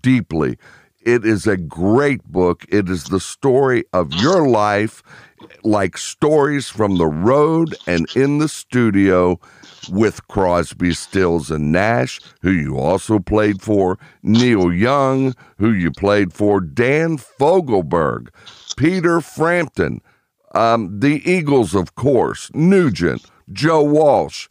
[0.00, 0.58] deeply.
[1.00, 2.64] It is a great book.
[2.68, 5.02] It is the story of your life,
[5.62, 9.38] like stories from the road and in the studio
[9.90, 16.32] with Crosby, Stills, and Nash, who you also played for, Neil Young, who you played
[16.32, 18.28] for, Dan Fogelberg,
[18.76, 20.00] Peter Frampton,
[20.54, 24.48] um, the Eagles, of course, Nugent, Joe Walsh,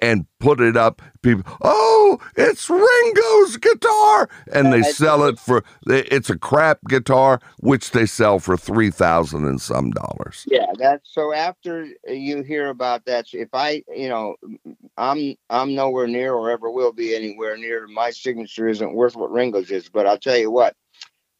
[0.00, 1.02] and put it up.
[1.22, 5.64] People, oh, it's Ringo's guitar, and they sell it for.
[5.86, 10.44] It's a crap guitar, which they sell for three thousand and some dollars.
[10.46, 11.32] Yeah, that's so.
[11.32, 14.36] After you hear about that, if I, you know,
[14.96, 17.86] I'm I'm nowhere near or ever will be anywhere near.
[17.86, 19.88] My signature isn't worth what Ringo's is.
[19.88, 20.76] But I'll tell you what,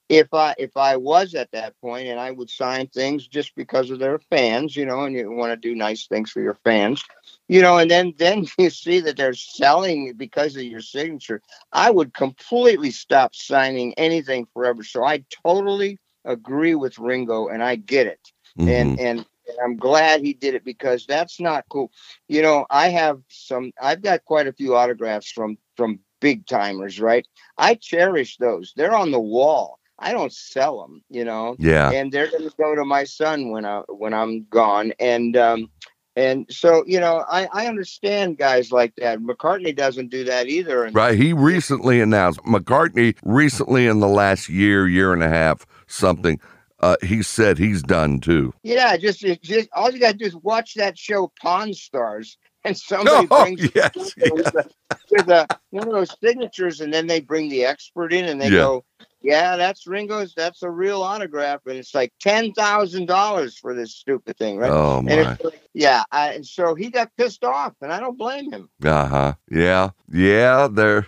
[0.09, 3.91] if I if I was at that point and I would sign things just because
[3.91, 7.05] of their fans, you know, and you want to do nice things for your fans,
[7.49, 11.91] you know, and then then you see that they're selling because of your signature, I
[11.91, 14.83] would completely stop signing anything forever.
[14.85, 18.21] So I totally agree with Ringo, and I get it
[18.57, 18.67] Mhm.
[18.67, 21.91] and and and I'm glad he did it because that's not cool.
[22.29, 23.73] You know, I have some.
[23.81, 27.27] I've got quite a few autographs from from big timers, right?
[27.59, 28.73] I cherish those.
[28.77, 29.79] They're on the wall.
[29.99, 33.51] I don't sell them, you know, yeah, and they're going to go to my son
[33.51, 34.93] when I when I'm gone.
[35.01, 35.71] And um,
[36.19, 39.21] and so you know, I I understand guys like that.
[39.21, 40.85] McCartney doesn't do that either.
[40.85, 41.17] And right.
[41.17, 46.41] He recently announced McCartney recently in the last year, year and a half, something.
[46.81, 48.53] Uh, he said he's done too.
[48.63, 52.77] yeah, just just all you got to do is watch that show Pawn Stars, and
[52.91, 54.65] somebody Oh, brings yes, with, a,
[55.11, 58.47] with a, one of those signatures, and then they bring the expert in, and they
[58.49, 58.59] Yeah.
[58.59, 58.85] go,
[59.23, 60.33] "Yeah, that's Ringo's.
[60.37, 64.71] That's a real autograph, and it's like ten thousand dollars for this stupid thing, right?"
[64.71, 65.37] Oh my.
[65.43, 68.69] like, yeah, I, and so he got pissed off, and I don't blame him.
[68.85, 69.33] Uh huh.
[69.51, 69.91] Yeah.
[70.11, 70.69] Yeah.
[70.71, 71.07] They're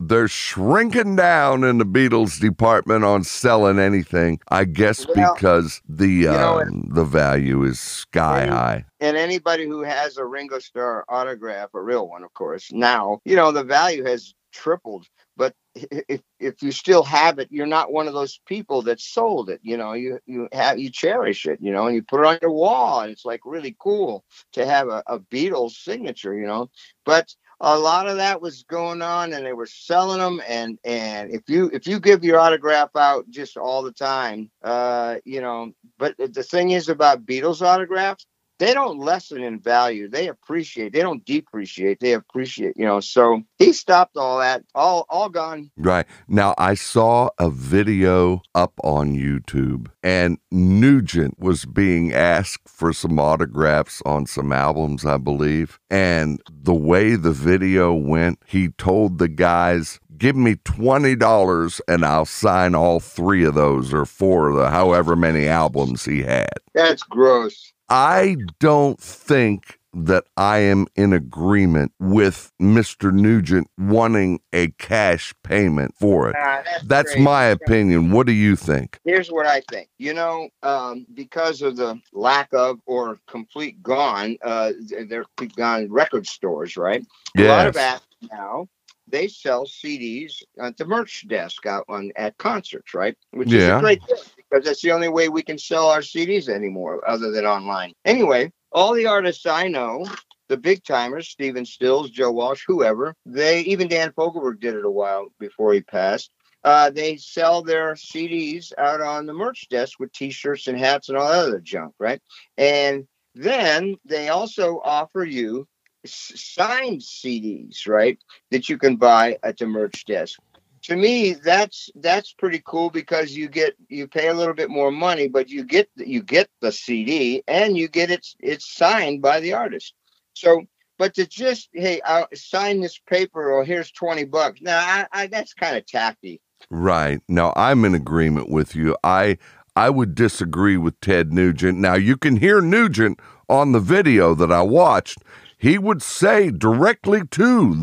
[0.00, 4.40] they're shrinking down in the Beatles department on selling anything.
[4.48, 8.84] I guess Well, because the know, um, the value is sky and- high.
[8.98, 13.36] And anybody who has a Ringo Starr autograph, a real one, of course, now you
[13.36, 15.06] know the value has tripled.
[15.36, 19.50] But if if you still have it, you're not one of those people that sold
[19.50, 19.60] it.
[19.62, 21.58] You know, you you have you cherish it.
[21.60, 24.64] You know, and you put it on your wall, and it's like really cool to
[24.66, 26.34] have a, a Beatles signature.
[26.34, 26.70] You know,
[27.04, 30.40] but a lot of that was going on, and they were selling them.
[30.48, 35.16] And and if you if you give your autograph out just all the time, uh,
[35.24, 35.72] you know.
[35.98, 38.26] But the thing is about Beatles autographs
[38.58, 40.08] they don't lessen in value.
[40.08, 40.92] They appreciate.
[40.92, 42.00] They don't depreciate.
[42.00, 42.76] They appreciate.
[42.76, 43.00] You know.
[43.00, 44.64] So he stopped all that.
[44.74, 45.70] All all gone.
[45.76, 46.06] Right.
[46.28, 53.18] Now, I saw a video up on YouTube, and Nugent was being asked for some
[53.18, 55.78] autographs on some albums, I believe.
[55.90, 62.24] And the way the video went, he told the guys, Give me $20 and I'll
[62.24, 66.48] sign all three of those or four of the however many albums he had.
[66.74, 67.72] That's gross.
[67.88, 73.12] I don't think that I am in agreement with Mr.
[73.12, 76.34] Nugent wanting a cash payment for it.
[76.34, 78.10] That's That's my opinion.
[78.10, 79.00] What do you think?
[79.04, 79.88] Here's what I think.
[79.98, 84.72] You know, um, because of the lack of or complete gone, uh,
[85.08, 85.24] they're
[85.56, 87.04] gone record stores, right?
[87.38, 87.76] A lot of Yes.
[87.76, 88.68] acts now
[89.08, 93.16] they sell CDs at the merch desk out on at concerts, right?
[93.30, 94.18] Which is a great thing
[94.50, 97.92] because that's the only way we can sell our CDs anymore, other than online.
[98.04, 100.06] Anyway, all the artists I know.
[100.48, 104.90] The big timers, Stephen Stills, Joe Walsh, whoever, they even Dan Fogelberg did it a
[104.90, 106.30] while before he passed
[106.66, 111.16] uh, they sell their CDs out on the merch desk with T-shirts and hats and
[111.16, 112.20] all that other junk, right?
[112.58, 115.68] And then they also offer you
[116.04, 118.18] signed CDs, right,
[118.50, 120.40] that you can buy at the merch desk.
[120.86, 124.92] To me, that's that's pretty cool because you get you pay a little bit more
[124.92, 129.40] money, but you get you get the CD and you get it it's signed by
[129.40, 129.94] the artist.
[130.34, 130.62] So,
[130.96, 134.60] but to just hey, I'll sign this paper or here's twenty bucks.
[134.62, 136.40] Now, I, I that's kind of tacky.
[136.70, 137.20] Right.
[137.28, 138.96] Now I'm in agreement with you.
[139.02, 139.38] I
[139.74, 141.78] I would disagree with Ted Nugent.
[141.78, 143.18] Now you can hear Nugent
[143.48, 145.18] on the video that I watched.
[145.58, 147.74] He would say directly to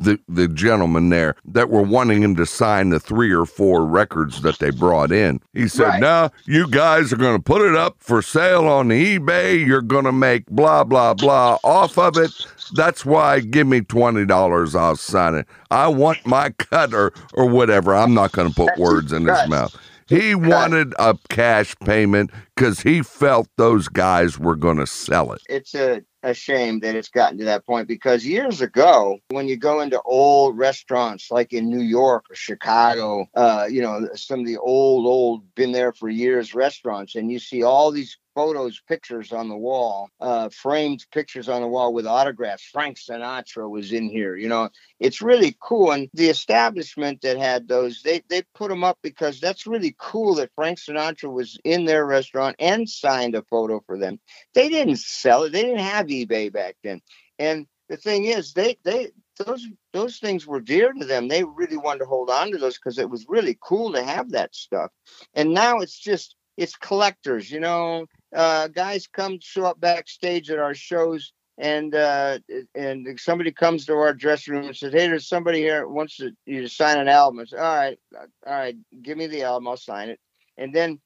[0.00, 4.42] the the gentleman there that were wanting him to sign the three or four records
[4.42, 5.40] that they brought in.
[5.52, 6.00] He said, Right.
[6.00, 9.64] "Now you guys are going to put it up for sale on eBay.
[9.64, 12.32] You're going to make blah blah blah off of it.
[12.74, 14.74] That's why give me twenty dollars.
[14.74, 15.46] I'll sign it.
[15.70, 17.94] I want my cut or or whatever.
[17.94, 19.76] I'm not going to put That's words in his mouth.
[20.08, 25.40] He wanted a cash payment because he felt those guys were going to sell it.
[25.48, 29.56] it's a, a shame that it's gotten to that point because years ago, when you
[29.56, 34.46] go into old restaurants like in New York or Chicago, uh, you know, some of
[34.46, 39.32] the old, old, been there for years restaurants, and you see all these photos, pictures
[39.32, 42.64] on the wall, uh, framed pictures on the wall with autographs.
[42.64, 44.68] Frank Sinatra was in here, you know,
[44.98, 45.92] it's really cool.
[45.92, 50.36] And the establishment that had those, they, they put them up because that's really cool
[50.36, 54.18] that Frank Sinatra was in their restaurant and signed a photo for them
[54.54, 55.52] they didn't sell it.
[55.52, 57.00] They didn't have eBay back then.
[57.38, 61.28] And the thing is, they they those those things were dear to them.
[61.28, 64.30] They really wanted to hold on to those because it was really cool to have
[64.32, 64.90] that stuff.
[65.34, 68.06] And now it's just it's collectors, you know.
[68.34, 71.32] Uh, guys come show up backstage at our shows.
[71.58, 72.38] And uh,
[72.74, 76.30] and somebody comes to our dressing room and says, "Hey, there's somebody here wants to,
[76.46, 79.68] you to sign an album." I say, "All right, all right, give me the album,
[79.68, 80.18] I'll sign it."
[80.56, 81.00] And then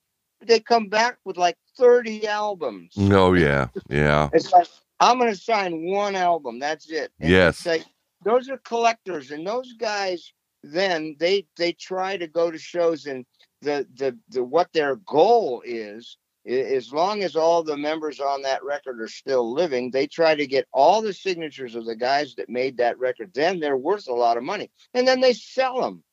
[0.47, 2.93] they come back with like 30 albums.
[2.99, 4.68] Oh yeah, yeah, It's like
[5.01, 6.59] I'm going to sign one album.
[6.59, 7.11] That's it.
[7.20, 7.59] And Yes.
[7.59, 7.85] It's like
[8.25, 10.33] those are collectors, and those guys.
[10.66, 13.27] Then they they try to go to shows, and
[13.61, 16.16] the the the what their goal is.
[16.47, 20.47] As long as all the members on that record are still living, they try to
[20.47, 23.32] get all the signatures of the guys that made that record.
[23.34, 26.05] Then they're worth a lot of money, and then they sell them.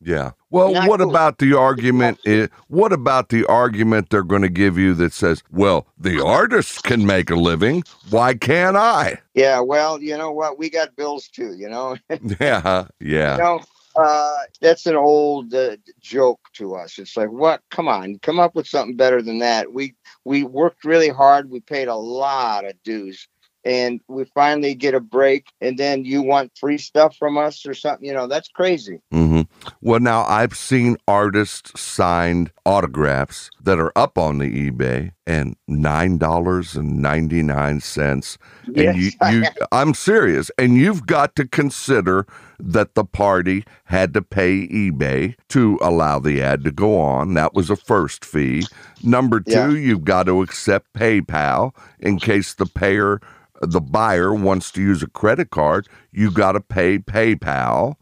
[0.00, 0.32] yeah.
[0.50, 1.10] Well, Not what cool.
[1.10, 2.18] about the argument?
[2.26, 6.78] i what about the argument they're going to give you that says, "Well, the artists
[6.80, 7.84] can make a living.
[8.10, 10.58] Why can't I?" Yeah, well, you know what?
[10.58, 11.54] We got bills too.
[11.54, 11.96] You know,
[12.40, 13.38] Yeah, yeah.
[13.38, 13.60] No,
[13.96, 16.98] uh, that's an old uh, joke to us.
[16.98, 17.60] It's like, what?
[17.70, 19.72] Come on, come up with something better than that.
[19.72, 21.50] We we worked really hard.
[21.50, 23.28] We paid a lot of dues,
[23.64, 25.46] and we finally get a break.
[25.60, 28.06] And then you want free stuff from us or something?
[28.06, 28.98] You know, that's crazy.
[29.10, 29.31] hmm
[29.80, 36.18] Well, now I've seen artists signed autographs that are up on the eBay and nine
[36.18, 38.38] dollars and ninety nine cents.
[38.76, 40.50] And you, Yes, you, I'm serious.
[40.58, 42.26] And you've got to consider
[42.58, 47.34] that the party had to pay eBay to allow the ad to go on.
[47.34, 48.64] That was a first fee.
[49.02, 49.68] Number two, Yeah.
[49.80, 53.20] you've got to accept PayPal in case the payer,
[53.60, 55.88] the buyer wants to use a credit card.
[56.12, 57.94] You got to pay PayPal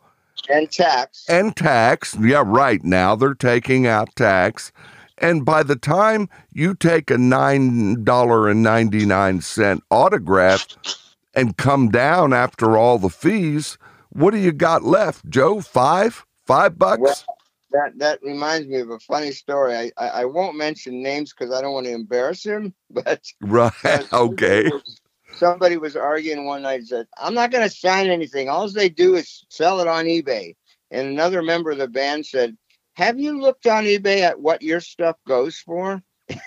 [0.49, 1.24] and tax.
[1.28, 2.16] and tax.
[2.20, 2.84] Yeah, right.
[2.84, 4.72] Now they're taking out tax.
[5.18, 10.66] And by the time you take a $9.99 autograph
[11.34, 13.78] and come down after all the fees,
[14.11, 15.61] what do you got left, Joe?
[15.61, 16.24] Five?
[16.47, 17.01] Five bucks?
[17.01, 17.14] Well,
[17.72, 19.76] that that reminds me of a funny story.
[19.76, 22.74] I I, I won't mention names because I don't want to embarrass him.
[22.91, 23.72] But Right.
[24.12, 24.70] okay.
[25.33, 26.81] Somebody was- arguing one night.
[26.81, 28.49] and Said, "I'm not going to sign anything.
[28.49, 30.55] All they do is sell it on eBay."
[30.91, 32.57] And another member of the band said,
[32.95, 36.03] "Have you looked on eBay at what your stuff goes for?"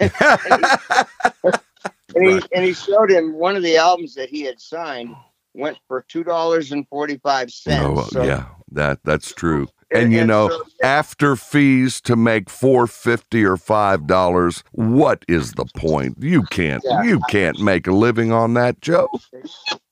[2.15, 5.15] And he and he showed him one of the albums that he had signed
[5.53, 7.84] went for two dollars and forty five cents.
[7.86, 9.67] Oh, well, yeah, that that's true.
[9.93, 15.65] And, you know, after fees to make four fifty or five dollars, what is the
[15.75, 16.17] point?
[16.19, 19.07] You can't you can't make a living on that, Joe.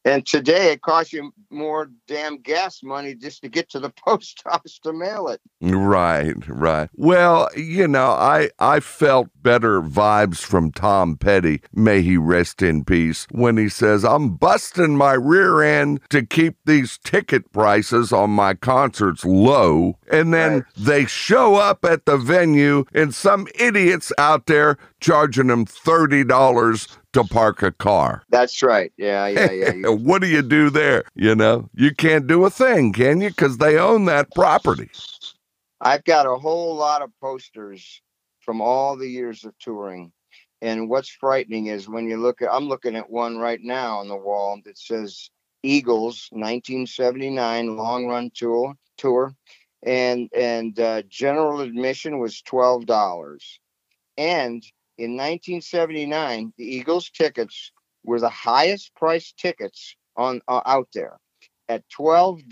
[0.03, 4.41] And today it costs you more damn gas money just to get to the post
[4.45, 5.41] office to mail it.
[5.61, 6.89] Right, right.
[6.95, 12.83] Well, you know, I I felt better vibes from Tom Petty, may he rest in
[12.83, 18.31] peace, when he says, "I'm busting my rear end to keep these ticket prices on
[18.31, 20.63] my concerts low." And then Right.
[20.77, 27.24] they show up at the venue and some idiots out there charging them $30 to
[27.24, 28.24] park a car.
[28.30, 28.91] That's right.
[28.97, 29.89] Yeah, yeah, yeah.
[29.89, 31.03] What do you do there?
[31.16, 33.30] You know, you can't do a thing, can you?
[33.30, 34.89] Because they own that property.
[35.82, 38.01] I've got a whole lot of posters
[38.39, 40.12] from all the years of touring.
[40.62, 44.07] And what's frightening is when you look at I'm looking at one right now on
[44.07, 45.30] the wall that says
[45.64, 49.36] Eagles 1979 long run tour tour
[49.84, 53.39] and and uh, general admission was $12.
[54.18, 54.64] And
[55.01, 57.71] in 1979 the Eagles tickets
[58.03, 61.17] were the highest priced tickets on uh, out there
[61.69, 62.43] at $12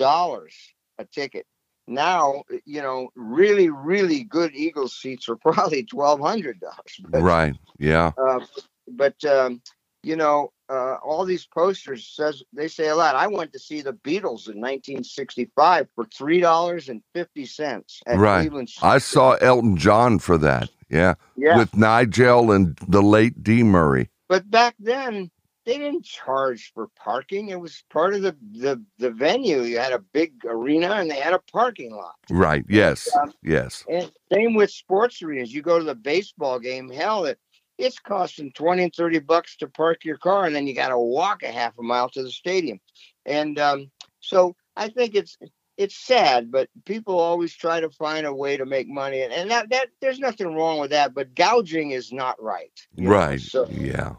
[0.99, 1.45] a ticket
[1.87, 7.55] now you know really really good eagles seats are probably twelve hundred dollars Right.
[7.79, 8.11] Yeah.
[8.17, 8.39] uh,
[8.87, 9.61] but um,
[10.03, 13.81] you know uh, all these posters says they say a lot i went to see
[13.81, 18.41] the beatles in 1965 for three dollars and fifty cents at Right.
[18.41, 20.69] cleveland I saw Elton John for that.
[20.89, 21.15] Yeah.
[21.37, 24.09] yeah With Nigel and the late Dee Murray.
[24.29, 25.31] but back then
[25.65, 29.93] they didn't charge for parking it was part of the the, the venue you had
[29.93, 32.65] a big arena and they had a parking lot Right.
[32.69, 33.09] Yes.
[33.15, 33.85] Um, Yes.
[33.89, 35.53] And same with sports arenas.
[35.53, 37.39] You go to the baseball game, hell, it
[37.79, 40.99] it's costing twenty and thirty bucks to park your car, and then you got to
[40.99, 42.79] walk a half a mile to the stadium.
[43.25, 45.37] And um, so I think it's
[45.77, 49.49] it's sad, but people always try to find a way to make money, and, and
[49.49, 51.13] that that there's nothing wrong with that.
[51.13, 52.71] But gouging is not right.
[52.97, 53.09] know?
[53.09, 53.39] Right.
[53.39, 54.15] So, yeah.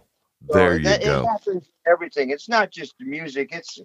[0.48, 1.26] so There you that- go.
[1.46, 2.30] It everything.
[2.30, 3.50] It's not just the music.
[3.52, 3.78] It's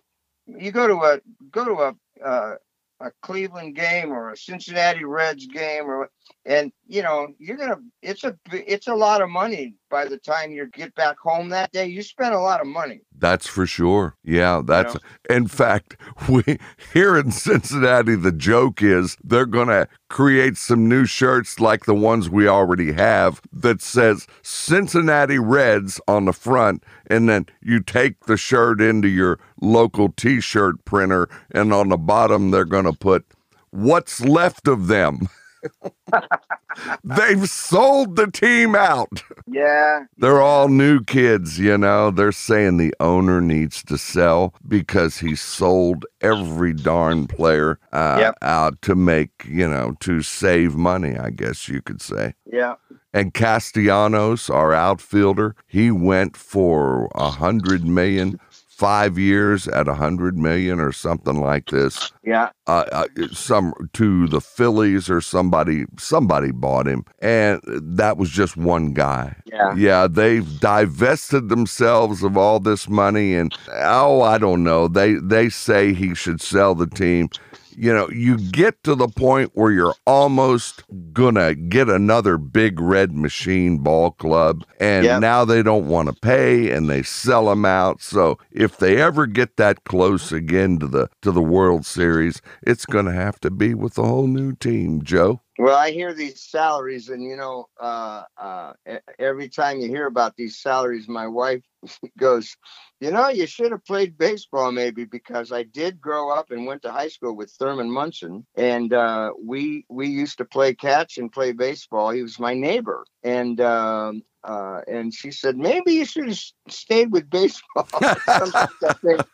[0.47, 1.19] you go to a
[1.51, 2.55] go to a uh,
[3.01, 6.09] a Cleveland game or a Cincinnati Reds game or
[6.45, 10.51] and you know you're gonna it's a it's a lot of money by the time
[10.51, 11.85] you get back home that day.
[11.85, 13.01] You spend a lot of money.
[13.17, 14.15] That's for sure.
[14.23, 14.95] Yeah, that's
[15.29, 15.97] in fact,
[16.29, 16.59] we
[16.93, 21.95] here in Cincinnati the joke is they're going to create some new shirts like the
[21.95, 28.25] ones we already have that says Cincinnati Reds on the front and then you take
[28.25, 33.25] the shirt into your local t-shirt printer and on the bottom they're going to put
[33.71, 35.27] what's left of them.
[37.03, 39.23] They've sold the team out.
[39.47, 42.11] Yeah, They're all new kids, you know.
[42.11, 48.35] They're saying the owner needs to sell because he sold every darn player uh, Yep.
[48.41, 52.33] out to make, you know, to save money, I guess you could say.
[52.51, 52.75] yeah.
[53.13, 58.37] And Castellanos, our outfielder, he went for a hundred million,
[58.77, 62.11] five years at a hundred million or something like this.
[62.23, 65.85] Yeah, Uh, uh, some to the Phillies or somebody.
[65.97, 69.35] Somebody bought him, and that was just one guy.
[69.45, 69.73] yeah.
[69.75, 74.87] Yeah, they've divested themselves of all this money and oh, I don't know.
[74.87, 77.29] They they say he should sell the team.
[77.77, 83.11] You know, you get to the point where you're almost gonna get another big red
[83.13, 85.21] machine ball club, and Yep.
[85.21, 88.01] now they don't want to pay, and they sell them out.
[88.01, 92.85] So if they ever get that close again to the to the World Series, it's
[92.85, 95.41] gonna have to be with a whole new team, Joe.
[95.57, 98.73] Well, I hear these salaries, and you know, uh, uh,
[99.17, 101.63] every time you hear about these salaries, my wife
[102.19, 102.57] goes,
[102.99, 106.81] "You know, you should have played baseball, maybe, because I did grow up and went
[106.81, 111.31] to high school with Thurman Munson, and uh, we we used to play catch and
[111.31, 112.09] play baseball.
[112.09, 117.13] He was my neighbor, and um, uh, and she said maybe you should have stayed
[117.13, 117.87] with baseball.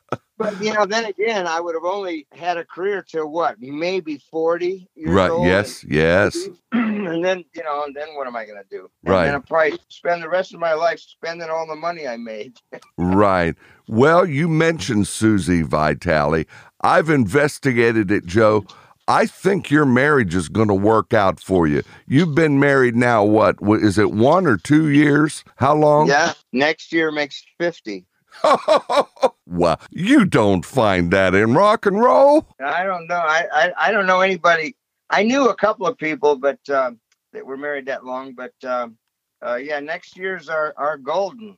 [0.44, 0.60] Something like that thing.
[0.60, 4.22] But you know, then again, I would have only had a career till what, maybe
[4.32, 5.32] forty years Right?
[5.44, 5.86] Yes.
[5.88, 6.50] Yes.
[6.72, 8.90] and then you know, and then what am I going to do?
[9.06, 9.26] And Right.
[9.26, 12.58] then I'll probably spend the rest of my life spending all the money I made.
[12.98, 13.56] Right.
[13.88, 16.46] Well, you mentioned Susie Vitale.
[16.82, 18.66] I've investigated it, Joe.
[19.08, 21.84] I think your marriage is going to work out for you.
[22.08, 23.58] You've been married now, what?
[23.62, 25.44] Is it one or two years?
[25.58, 26.08] How long?
[26.08, 28.06] Yeah, next year makes 50.
[29.46, 32.48] well, you don't find that in rock and roll.
[32.64, 33.16] I don't know.
[33.16, 34.76] I, I, I don't know anybody.
[35.10, 37.00] I knew a couple of people, but um,
[37.34, 38.34] that were married that long.
[38.34, 38.98] But um,
[39.46, 41.58] uh, yeah, next year's our, our golden.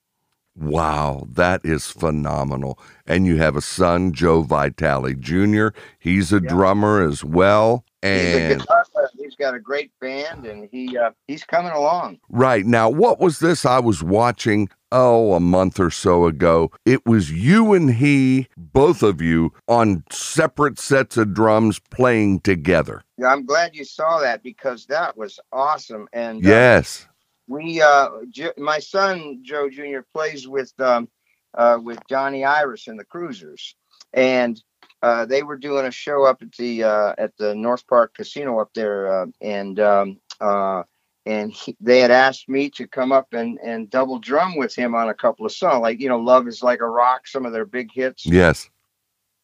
[0.55, 2.77] Wow, that is phenomenal.
[3.07, 5.69] And you have a son, Joe Vitale Jr.
[5.99, 6.47] He's a Yeah.
[6.49, 7.85] drummer as well.
[8.03, 8.85] He's a And guitar.
[9.17, 12.19] He's got a great band, and he uh, he's coming along.
[12.29, 14.69] right now, what was this I was watching?
[14.95, 16.71] Oh, a month or so ago.
[16.85, 23.01] It was you and he, both of you, on separate sets of drums playing together.
[23.17, 26.07] Yeah, I'm glad you saw that because that was awesome.
[26.13, 27.07] And uh, Yes.
[27.47, 31.09] we uh J- my son joe jr plays with um
[31.55, 33.75] uh with Donnie Iris and the cruisers
[34.13, 34.61] and
[35.01, 38.59] uh they were doing a show up at the uh at the north park casino
[38.59, 40.83] up there uh, and um uh
[41.25, 44.95] and he, they had asked me to come up and and double drum with him
[44.95, 45.81] on a couple of songs.
[45.81, 48.25] Like you know love is like a rock some of their big hits.
[48.25, 48.69] Yes.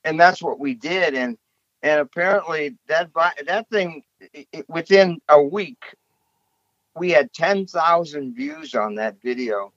[0.06, 1.16] and that's what we did.
[1.16, 1.38] And
[1.84, 3.12] and apparently that
[3.48, 4.04] that thing
[4.36, 5.84] i- i- within a week
[6.96, 9.74] we had 10,000 views on that video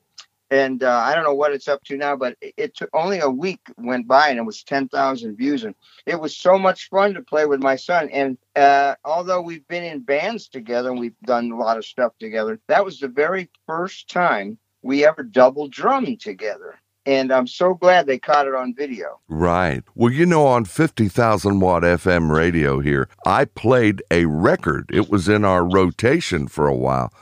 [0.52, 3.18] and uh, I don't know what it's up to now but it, it took only
[3.18, 5.74] a week went by and it was 10,000 views and
[6.06, 9.84] it was so much fun to play with my son and uh, although we've been
[9.84, 13.50] in bands together and we've done a lot of stuff together that was the very
[13.66, 18.74] first time we ever double drummed together and I'm so glad they caught it on
[18.76, 19.82] video Right.
[19.94, 24.88] Well, you know, on 50,000 watt FM radio here, I played a record.
[24.92, 27.12] It was in our rotation for a while.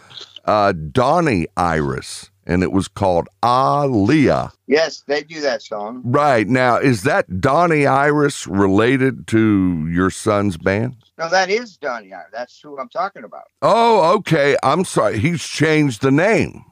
[0.45, 4.51] Uh, Donnie Iris, and it was called Aaliyah.
[4.66, 6.03] Yes, they do that song.
[6.05, 6.48] Right.
[6.48, 10.96] Now, is that Donnie Iris related to your son's band?
[11.18, 12.28] No, that is Donnie Iris.
[12.32, 13.44] That's who I'm talking about.
[13.62, 14.57] Oh, okay.
[14.62, 15.18] I'm sorry.
[15.18, 16.64] He's changed the name.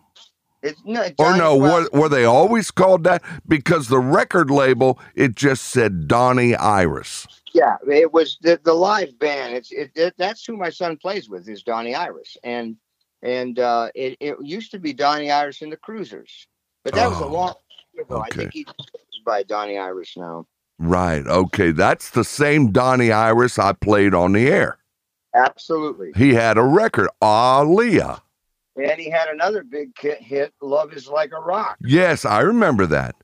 [0.63, 3.23] It's no, oh, Or no, well, were, were they always called that?
[3.47, 7.29] Because the record label, it just said Donnie Iris.
[7.55, 9.55] yeah, it was the, the live band.
[9.55, 12.77] It's it, it that's who my son plays with is Donnie Iris, and
[13.23, 16.47] and uh, it it used to be Donnie Iris and the Cruisers,
[16.85, 17.49] but that was a Oh, long
[17.97, 18.21] time ago.
[18.21, 18.67] I think he's
[19.27, 20.47] by Donnie Iris now.
[20.79, 21.27] Right.
[21.27, 21.73] Okay.
[21.73, 24.79] That's the same Donnie Iris I played on the air.
[25.35, 28.21] Absolutely, He had a record, Aaliyah.
[28.77, 33.15] and he had another big hit, "Love Is Like a Rock." Yes, I remember that.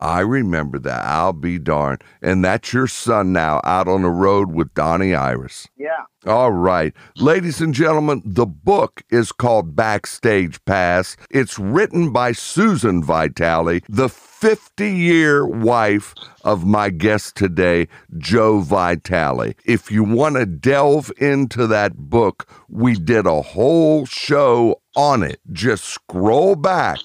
[0.00, 1.04] I remember that.
[1.04, 2.02] I'll be darned.
[2.22, 5.68] And that's your son now out on the road with Donnie Iris.
[5.76, 6.94] Yeah, All right.
[7.16, 11.16] Ladies and gentlemen, the book is called Backstage Pass.
[11.30, 17.88] It's written by Susan Vitale, the 50 year wife of my guest today,
[18.18, 19.54] Joe Vitale.
[19.64, 25.40] If you want to delve into that book, we did a whole show on it.
[25.52, 26.98] Just scroll back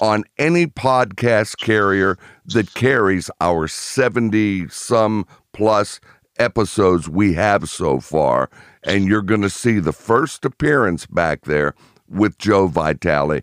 [0.00, 6.00] on any podcast carrier that carries our 70 some plus
[6.38, 8.50] episodes we have so far.
[8.82, 11.74] And you're going to see the first appearance back there
[12.08, 13.42] with Joe Vitale.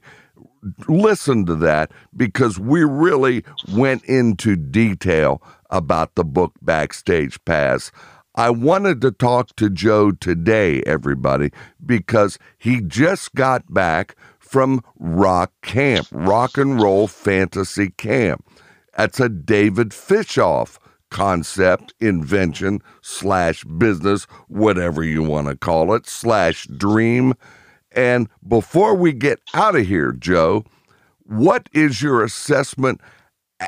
[0.88, 7.92] Listen to that because we really went into detail about the book Backstage Pass.
[8.36, 11.52] I wanted to talk to Joe today, everybody,
[11.84, 14.16] because he just got back
[14.48, 18.46] from Rock Camp, Rock and Roll Fantasy Camp.
[18.98, 20.78] That's a David Fishof
[21.10, 27.34] concept, invention, slash business, whatever you want to call it, slash dream.
[27.92, 30.66] And before we get out of here, Joe,
[31.24, 33.02] what is your assessment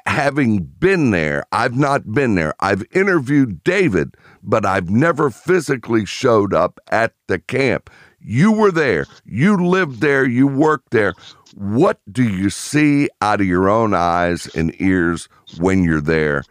[0.05, 1.43] having been there?
[1.51, 2.53] I've not been there.
[2.59, 7.89] I've interviewed David, but I've never physically showed up at the camp.
[8.21, 11.13] You were there, you lived there, you worked there.
[11.55, 16.43] What do you see out of your own eyes and ears when you're there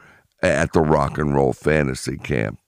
[0.42, 2.58] at the rock and roll fantasy camp?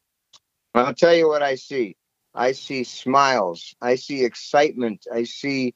[0.74, 1.96] I'll tell you what I see.
[2.34, 3.74] I see smiles.
[3.80, 5.06] I see excitement.
[5.12, 5.74] I see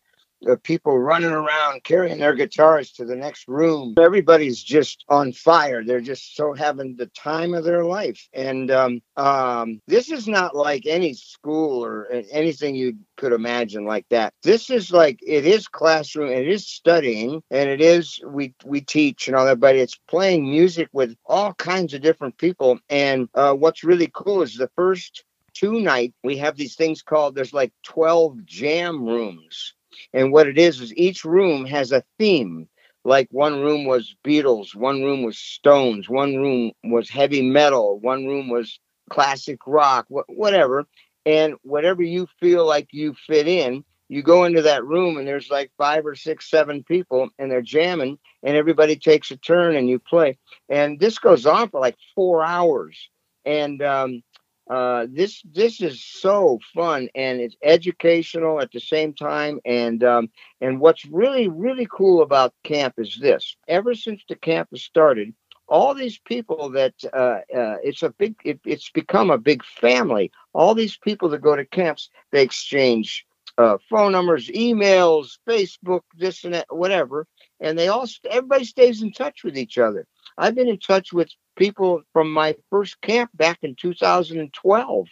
[0.48, 3.94] uh, people running around carrying their guitars to the next room.
[3.98, 5.84] Everybody's just on fire.
[5.84, 8.28] They're just so having the time of their life.
[8.32, 14.06] And um, um, this is not like any school or anything you could imagine like
[14.10, 14.34] that.
[14.42, 16.30] This is like it is classroom.
[16.30, 19.60] It is studying, and it is we we teach and all that.
[19.60, 22.78] But it's playing music with all kinds of different people.
[22.88, 25.24] And uh, what's really cool is the first
[25.54, 29.74] two night we have these things called there's like 12 jam rooms
[30.12, 32.68] and what it is is each room has a theme
[33.04, 38.26] like one room was beatles one room was stones one room was heavy metal one
[38.26, 38.78] room was
[39.10, 40.86] classic rock, wh- whatever.
[41.26, 45.50] And whatever you feel like you fit in, you go into that room and there's
[45.50, 49.88] like five or six, seven people and they're jamming and everybody takes a turn and
[49.88, 50.38] you play.
[50.68, 53.08] And this goes on for like four hours.
[53.46, 54.22] And um,
[54.70, 59.60] uh, this this is so fun and it's educational at the same time.
[59.64, 64.68] And um, and what's really really cool about camp is this: ever since the camp
[64.70, 65.34] has started,
[65.68, 70.30] all these people that uh, uh, it's a big it, it's become a big family.
[70.52, 73.26] All these people that go to camps, they exchange
[73.58, 77.26] uh, phone numbers, emails, Facebook, this and that, whatever,
[77.60, 80.06] and they all everybody stays in touch with each other.
[80.36, 85.06] I've been in touch with people from my first camp back in 2012,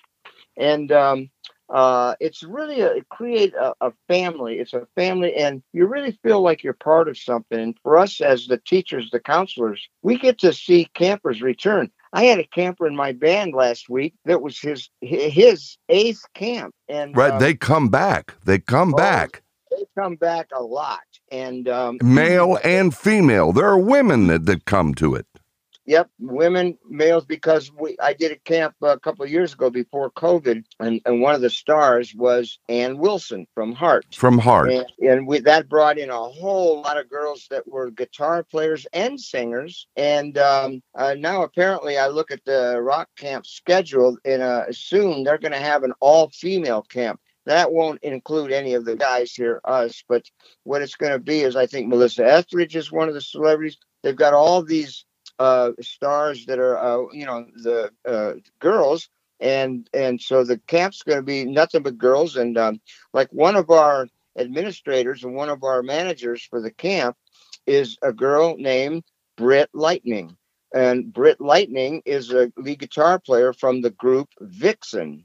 [0.57, 1.31] and um,
[1.73, 4.59] uh, it's really a create a, a, family.
[4.59, 7.59] It's a family, and you really feel like you're part of something.
[7.59, 11.91] And for us as the teachers, the counselors, we get to see campers return.
[12.13, 16.75] I had a camper in my band last week that was his his eighth camp,
[16.89, 18.35] and right, um, they come back.
[18.45, 19.43] They come oh, back.
[19.71, 23.53] They come back a lot, and um, male and female.
[23.53, 25.27] There are women that, that come to it.
[25.85, 30.13] Yep, women, males, because we I did a camp a couple of years ago before
[30.13, 34.15] COVID, and, and one of the stars was Ann Wilson from Heart.
[34.15, 37.91] From Heart, and, and we, that brought in a whole lot of girls that were
[37.91, 39.89] guitar players and singers.
[39.97, 45.25] And um, uh, now apparently, I look at the rock camp schedule, and uh, soon
[45.25, 47.21] they're going to have an all-female camp.
[47.47, 50.23] That won't include any of the guys here, us, but
[50.63, 53.79] what it's going to be is I think Melissa Etheridge is one of the celebrities.
[54.05, 55.05] They've got all these
[55.39, 59.09] uh, stars that are uh, you know the uh, girls.
[59.41, 62.37] And and so the camp's going to be nothing but girls.
[62.37, 62.81] And um,
[63.13, 64.07] like one of our
[64.39, 67.17] administrators and one of our managers for the camp
[67.67, 69.03] is a girl named
[69.37, 70.37] Britt Lightning.
[70.75, 75.25] And Britt Lightning is a lead guitar player from the group Vixen.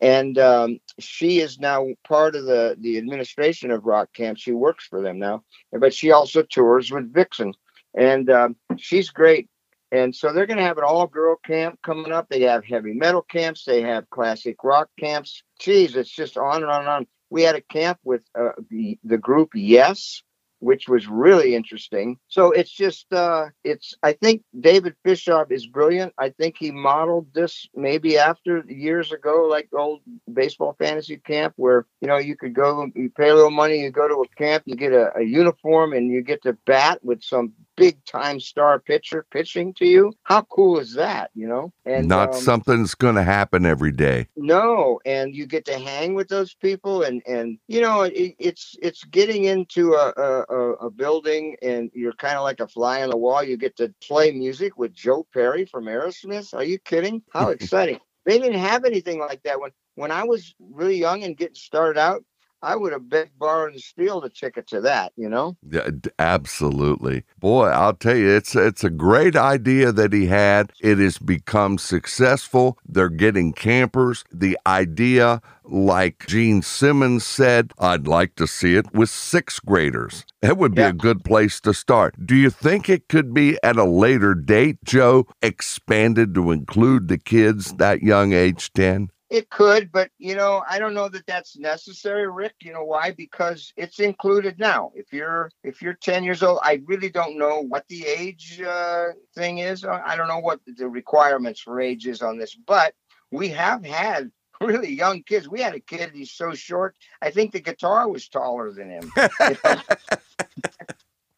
[0.00, 4.38] And um, she is now part of the the administration of Rock Camp.
[4.38, 5.42] She works for them now,
[5.72, 7.54] but she also tours with Vixen,
[7.94, 9.48] and um, she's great.
[9.92, 12.28] And so they're going to have an all girl camp coming up.
[12.28, 13.64] They have heavy metal camps.
[13.64, 15.42] They have classic rock camps.
[15.60, 17.06] Geez, it's just on and on and on.
[17.30, 20.22] We had a camp with uh, the, the group Yes,
[20.58, 22.16] which was really interesting.
[22.26, 26.12] So it's just, uh, it's, I think David Fishof is brilliant.
[26.18, 30.00] I think he modeled this maybe after years ago, like old
[30.32, 33.90] baseball fantasy camp, where, you know, you could go, you pay a little money, you
[33.90, 37.22] go to a camp, you get a, a uniform, and you get to bat with
[37.22, 40.12] some big time star pitcher pitching to you.
[40.22, 41.72] How cool is that, you know?
[41.84, 44.28] And not um, something that's going to happen every day.
[44.36, 48.76] No, and you get to hang with those people and and you know, it, it's
[48.82, 53.10] it's getting into a, a a building and you're kind of like a fly on
[53.10, 53.42] the wall.
[53.42, 56.54] You get to play music with Joe Perry from Aerosmith.
[56.54, 57.22] Are you kidding?
[57.32, 58.00] How exciting.
[58.26, 61.98] they didn't have anything like that when when I was really young and getting started
[61.98, 62.24] out.
[62.64, 65.12] I would have begged, borrowed, and steal the ticket to that.
[65.16, 65.56] You know?
[65.68, 67.24] Yeah, absolutely.
[67.38, 70.72] Boy, I'll tell you, it's it's a great idea that he had.
[70.80, 72.78] It has become successful.
[72.88, 74.24] They're getting campers.
[74.32, 80.24] The idea, like Gene Simmons said, I'd like to see it with sixth graders.
[80.40, 80.88] That would be yeah.
[80.88, 82.14] a good place to start.
[82.26, 87.18] Do you think it could be at a later date, Joe, expanded to include the
[87.18, 89.10] kids that young age 10?
[89.34, 92.54] It could, but you know, I don't know that that's necessary, Rick.
[92.62, 93.10] You know why?
[93.10, 94.92] Because it's included now.
[94.94, 99.06] If you're if you're 10 years old, I really don't know what the age uh,
[99.34, 99.84] thing is.
[99.84, 102.94] I don't know what the requirements for age is on this, but
[103.32, 104.30] we have had
[104.60, 105.48] really young kids.
[105.48, 106.94] We had a kid, he's so short.
[107.20, 109.10] I think the guitar was taller than him.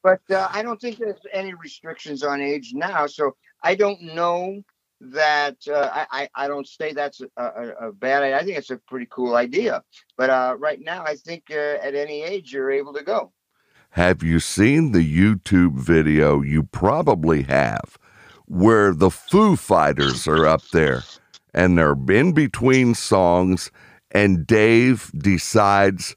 [0.02, 3.06] but uh, I don't think there's any restrictions on age now.
[3.06, 4.62] So I don't know
[5.00, 8.38] that uh, I, I don't say that's a, a, a, bad idea.
[8.38, 9.82] I think it's a pretty cool idea.
[10.16, 13.32] But uh, right now, I think uh, at any age you're able to go.
[13.90, 16.40] Have you seen the YouTube video?
[16.40, 17.98] You probably have,
[18.46, 21.02] where the Foo Fighters are up there
[21.54, 23.70] and they're in between songs,
[24.10, 26.14] and Dave decides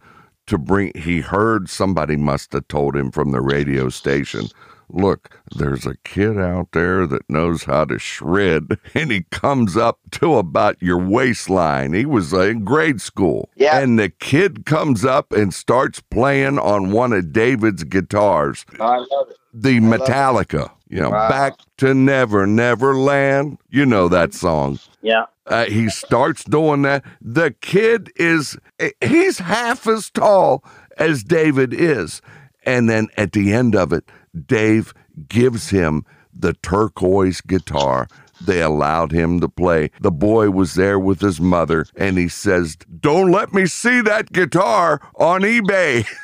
[0.48, 0.92] to bring.
[0.96, 4.48] He heard somebody must have told him from the radio station
[4.90, 10.00] look, there's a kid out there that knows how to shred, and he comes up
[10.12, 11.94] to about your waistline.
[11.94, 13.50] He was in grade school.
[13.56, 13.80] Yeah.
[13.80, 18.66] And the kid comes up and starts playing on one of David's guitars.
[18.80, 19.38] I love it.
[19.54, 21.30] The I Metallica, you know, wow.
[21.30, 23.58] Back to Never Never Land.
[23.70, 24.80] You know that song.
[25.02, 25.26] Yeah.
[25.48, 27.04] Uh, he starts doing that.
[27.20, 28.58] The kid is,
[29.02, 30.64] he's half as tall
[30.98, 32.22] as David is.
[32.64, 34.04] And then at the end of it,
[34.46, 34.94] Dave
[35.28, 38.08] gives him the turquoise guitar
[38.42, 39.92] They allowed him to play.
[40.00, 44.32] The boy was there with his mother, and he says, Don't let me see that
[44.32, 46.08] guitar on eBay.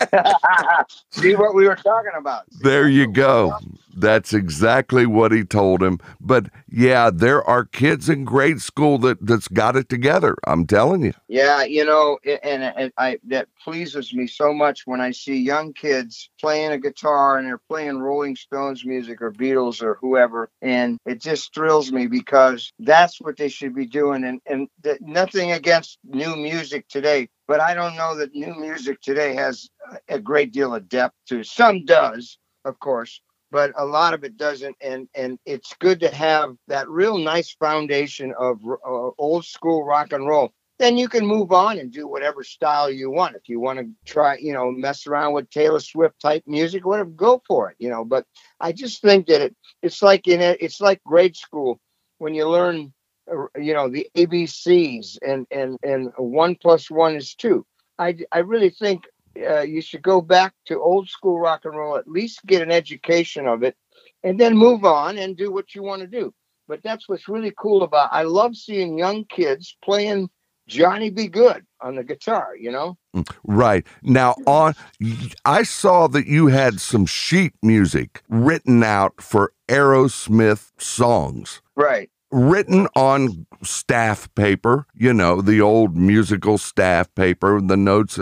[1.10, 2.44] See what we were talking about.
[2.62, 3.54] There you go.
[3.96, 5.98] That's exactly what he told him.
[6.20, 10.36] But yeah, there are kids in grade school that that's got it together.
[10.46, 11.12] I'm telling you.
[11.28, 15.72] Yeah, you know, and, and I that pleases me so much when I see young
[15.72, 20.98] kids playing a guitar and they're playing Rolling Stones music or Beatles or whoever, and
[21.06, 24.24] it just thrills me because that's what they should be doing.
[24.24, 24.68] And and
[25.00, 29.68] nothing against new music today, but I don't know that new music today has
[30.08, 31.42] a great deal of depth to.
[31.42, 33.20] Some does, of course,
[33.50, 34.76] but a lot of it doesn't.
[34.80, 40.12] And and it's good to have that real nice foundation of uh, old school rock
[40.12, 40.52] and roll.
[40.78, 43.36] Then you can move on and do whatever style you want.
[43.36, 47.10] If you want to try you know mess around with taylor swift type music whatever
[47.10, 48.04] go for it you know.
[48.04, 48.26] But
[48.60, 51.80] i just think that it it's like in it it's like grade school
[52.18, 52.92] when you learn
[53.32, 57.64] uh, you know the abcs and and and one plus one is two.
[57.98, 59.04] I i really think
[59.36, 62.70] uh, you should go back to old school rock and roll, at least get an
[62.70, 63.76] education of it,
[64.22, 66.32] and then move on and do what you want to do.
[66.68, 68.10] But that's what's really cool about.
[68.12, 70.30] I love seeing young kids playing
[70.68, 71.26] Johnny B.
[71.26, 72.54] Goode on the guitar.
[72.58, 72.98] You know,
[73.44, 73.84] Right.
[74.02, 74.74] Now on
[75.44, 81.60] I saw that you had some sheet music written out for Aerosmith songs.
[81.74, 82.10] right?
[82.30, 88.18] written on staff paper, you know, the old musical staff paper, the notes.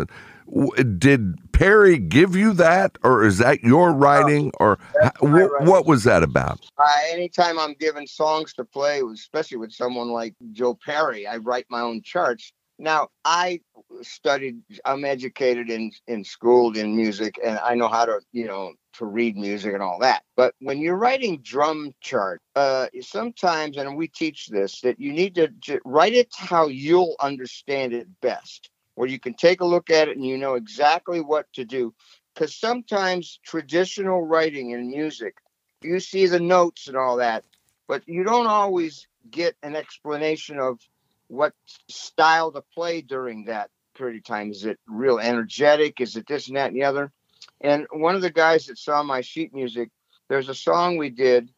[0.99, 5.53] Did Perry give you that, or is that your writing, or that's h- my wh-
[5.53, 5.69] writing.
[5.69, 6.61] what was that about?
[6.79, 11.67] Uh, anytime I'm given songs to play, especially with someone like Joe Perry, I write
[11.69, 12.53] my own charts.
[12.79, 13.61] Now, I
[14.03, 18.75] studied, I'm educated in, in school in music, and I know how to, you know,
[18.95, 20.23] to read music and all that.
[20.37, 25.35] But when you're writing drum chart, uh, sometimes, and we teach this, that you need
[25.35, 29.91] to j- write it how you'll understand it best, where you can take a look
[29.91, 31.95] at it and you know exactly what to do.
[32.35, 35.37] Because sometimes traditional writing in music,
[35.83, 37.45] you see the notes and all that,
[37.87, 40.81] but you don't always get an explanation of
[41.29, 41.53] what
[41.89, 44.51] style to play during that period of time.
[44.51, 46.01] Is it real energetic?
[46.01, 47.13] Is it this and that and the other?
[47.61, 49.91] And one of the guys that saw my sheet music,
[50.29, 51.51] there's a song we did,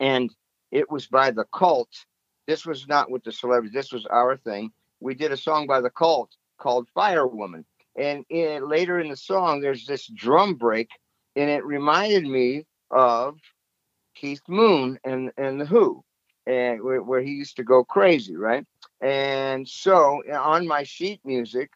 [0.00, 0.34] and
[0.72, 1.90] it was by the cult.
[2.48, 4.72] This was not with the celebrities, this was our thing.
[4.98, 7.64] We did a song by the cult called Fire Woman.
[7.96, 10.88] And in, later in the song, there's this drum break,
[11.34, 13.38] and it reminded me of
[14.14, 16.04] Keith Moon and, and The Who,
[16.46, 18.64] and where, where he used to go crazy, right?
[19.00, 21.70] And so on my sheet music,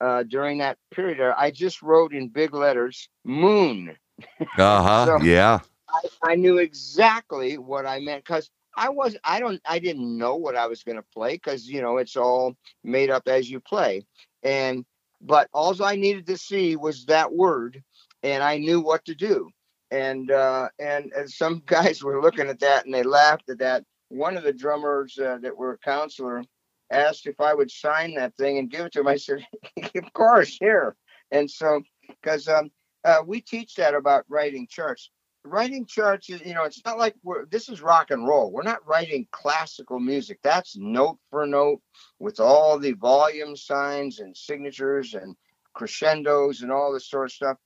[0.00, 3.96] uh, during that period, I just wrote in big letters Moon.
[4.58, 5.06] Uh huh.
[5.06, 5.60] So- yeah.
[5.88, 10.36] I, I knew exactly what I meant because I was I don't I didn't know
[10.36, 13.60] what I was going to play because you know it's all made up as you
[13.60, 14.04] play
[14.42, 14.84] and
[15.20, 17.82] but all I needed to see was that word
[18.22, 19.50] and I knew what to do
[19.94, 23.84] and uh, and some guys were looking at that and they laughed at that.
[24.08, 26.44] One of the drummers uh, that were a counselor
[26.90, 29.08] asked if I would sign that thing and give it to him.
[29.08, 29.46] I said,
[29.96, 30.96] of course, here.
[31.30, 32.70] And so because um,
[33.04, 35.10] uh, we teach that about writing charts
[35.44, 38.50] writing charts you know it's not like we're this is rock and roll.
[38.50, 40.38] We're not writing classical music.
[40.42, 41.80] That's note for note
[42.18, 45.36] with all the volume signs and signatures and
[45.74, 47.56] crescendos and all this sort of stuff.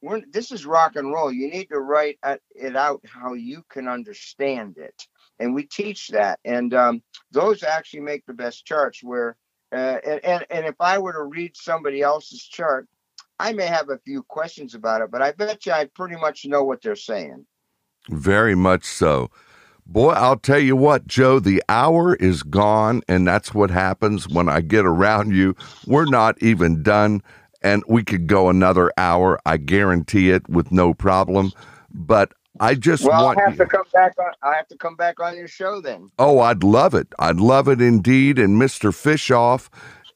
[0.00, 1.32] We're, this is rock and roll.
[1.32, 2.18] You need to write
[2.54, 5.06] it out how you can understand it.
[5.40, 6.38] And we teach that.
[6.44, 9.36] And um, those actually make the best charts where
[9.70, 12.88] uh, and, and and if i were to read somebody else's chart
[13.40, 16.44] I may have a few questions about it, but I bet you I pretty much
[16.46, 17.46] know what they're saying.
[18.10, 19.30] Very much so.
[19.86, 24.48] Boy, I'll tell you what, Joe, the hour is gone, and that's what happens when
[24.48, 25.56] I get around you.
[25.86, 27.22] We're not even done,
[27.62, 29.40] and we could go another hour.
[29.46, 31.52] I guarantee it with no problem.
[31.90, 34.32] But I just Well, want have you- to come back on.
[34.42, 36.10] I have to come back on your show then.
[36.18, 37.08] Oh, I'd love it.
[37.18, 38.38] I'd love it indeed.
[38.38, 38.90] And Mr.
[38.90, 39.68] Fishof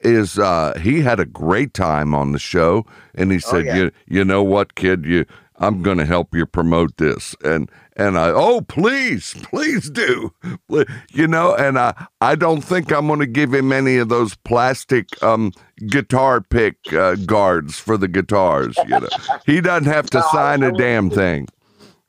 [0.03, 2.85] is uh he had a great time on the show
[3.15, 3.77] and he said, yeah.
[3.77, 5.25] You you know what, kid, you
[5.57, 7.37] I'm gonna help you promote this.
[7.45, 10.33] And and I oh please, please do.
[11.13, 15.23] You know, and I I don't think I'm gonna give him any of those plastic
[15.23, 15.53] um
[15.89, 19.09] guitar pick uh, guards for the guitars, you know.
[19.47, 21.49] He doesn't have to No, sign I a damn thing.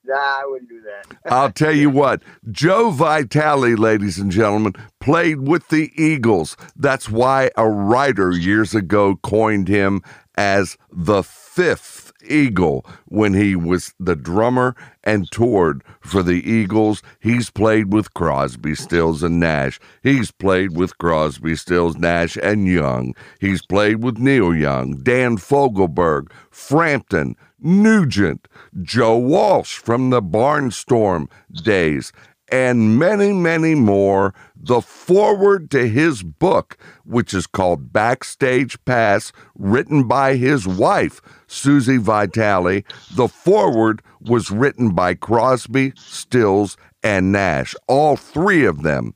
[0.06, 1.32] Nah, I wouldn't do that.
[1.32, 2.22] I'll tell you what,
[2.52, 4.74] Joe Vitale, ladies and gentlemen,
[5.04, 6.56] played with the Eagles.
[6.78, 10.02] That's why a writer years ago coined him
[10.36, 17.04] as the fifth Eagle when he was the drummer and toured for the Eagles.
[17.20, 19.78] He's played with Crosby, Stills, and Nash.
[20.04, 23.14] He's played with Crosby, Stills, Nash, and Young.
[23.42, 28.48] He's played with Neil Young, Dan Fogelberg, Frampton, Nugent,
[28.82, 32.14] Joe Walsh from the Barnstorm days,
[32.54, 34.34] and many, many more.
[34.64, 41.98] The foreword to his book, which is called Backstage Pass, written by his wife, Susie
[41.98, 42.86] Vitale.
[43.14, 47.76] The foreword was written by Crosby, Stills, and Nash.
[47.88, 49.14] All three of them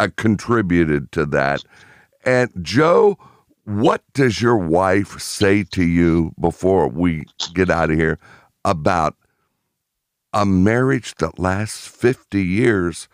[0.00, 1.64] uh, contributed to that.
[2.24, 3.18] And Joe,
[3.64, 8.18] what does your wife say to you before we get out of here
[8.64, 9.16] about
[10.32, 13.08] a marriage that lasts 50 years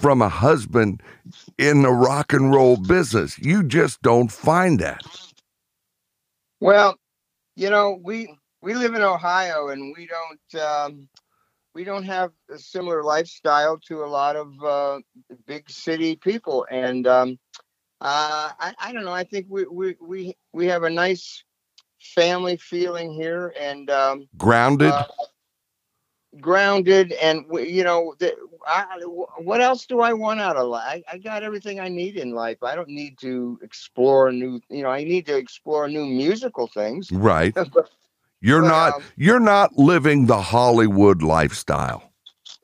[0.00, 1.02] from a husband
[1.58, 3.38] in the rock and roll business?
[3.38, 5.02] You just don't find that.
[6.60, 6.96] Well,
[7.54, 11.08] you know, we we live in Ohio and we don't um,
[11.74, 14.98] we don't have a similar lifestyle to a lot of uh,
[15.46, 17.38] big city people, and um,
[18.00, 19.12] uh, I, I don't know.
[19.12, 21.42] I think we we we we have a nice
[22.14, 24.92] family feeling here, and um, Grounded.
[24.92, 25.04] uh,
[26.40, 28.34] grounded, and you know, the,
[28.66, 28.84] I,
[29.38, 31.02] what else do I want out of life?
[31.08, 32.62] I, I got everything I need in life.
[32.62, 34.60] I don't need to explore new.
[34.70, 37.12] You know, I need to explore new musical things.
[37.12, 37.54] right.
[37.72, 37.90] But
[38.40, 42.12] You're Well, not you're not living the Hollywood lifestyle.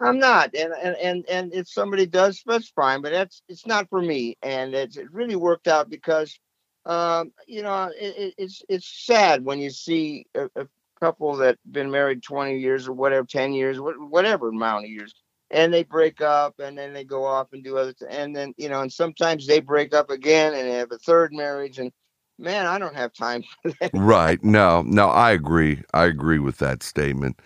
[0.01, 3.03] I'm not, and and and and if somebody does, that's fine.
[3.03, 6.39] But that's it's not for me, and it's it really worked out because,
[6.85, 10.66] um, you know, it, it, it's it's sad when you see a
[11.03, 15.12] couple that been married 20 years or whatever, 10 years, whatever amount of years,
[15.50, 18.55] and they break up, and then they go off and do other, th- and then
[18.57, 21.90] you know, and sometimes they break up again and they have a third marriage, and
[22.38, 23.90] man, I don't have time for that.
[23.92, 24.42] Right.
[24.44, 25.82] No, no, I agree.
[25.92, 27.40] I agree with that statement.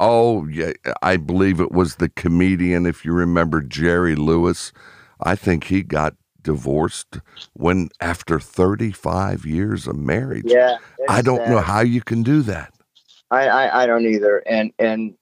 [0.00, 4.72] Oh, yeah, I believe it was the comedian, if you remember Jerry Lewis.
[5.20, 7.20] I think he got divorced
[7.52, 10.50] when after 35 years of marriage.
[10.50, 12.72] Yeah, I don't know how you can do that.
[13.32, 14.38] I, I I don't either.
[14.46, 15.14] And and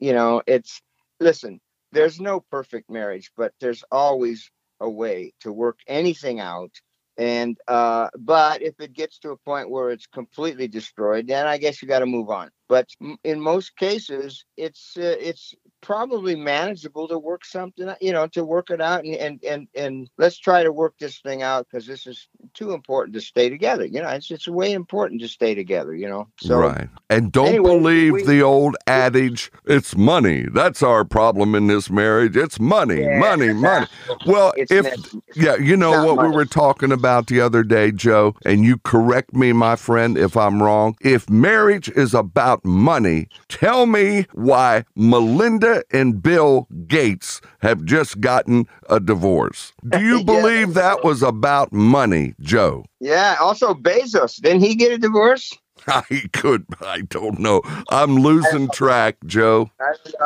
[0.00, 0.82] you know, it's
[1.20, 1.60] listen,
[1.92, 4.50] there's no perfect marriage, but there's always
[4.80, 6.72] a way to work anything out.
[7.18, 11.58] And uh but if it gets to a point where it's completely destroyed, then I
[11.58, 12.50] guess you got to move on.
[12.68, 12.88] But
[13.24, 18.70] in most cases, it's uh, it's probably manageable to work something, you know, to work
[18.70, 22.06] it out and and and, and let's try to work this thing out because this
[22.06, 23.84] is too important to stay together.
[23.84, 25.94] You know, it's it's way important to stay together.
[25.94, 26.88] You know, so right.
[27.10, 30.46] And don't anyway, believe we- the old adage, it's money.
[30.52, 32.36] That's our problem in this marriage.
[32.36, 33.86] It's money, Yeah, money, money.
[34.26, 37.90] Well, if not- yeah, you know not what we were talking about the other day,
[37.92, 40.96] Joe, and you correct me, my friend, if I'm wrong.
[41.00, 48.66] If marriage is about money, tell me why Melinda and Bill Gates have just gotten
[48.88, 49.72] a divorce.
[49.88, 52.84] Do you Yeah, believe that was about money, Joe?
[53.00, 53.36] Yeah.
[53.40, 55.52] Also, Bezos didn't he get a divorce?
[55.88, 56.02] I
[56.32, 57.60] could, I don't know.
[57.90, 59.68] I'm losing track, Joe.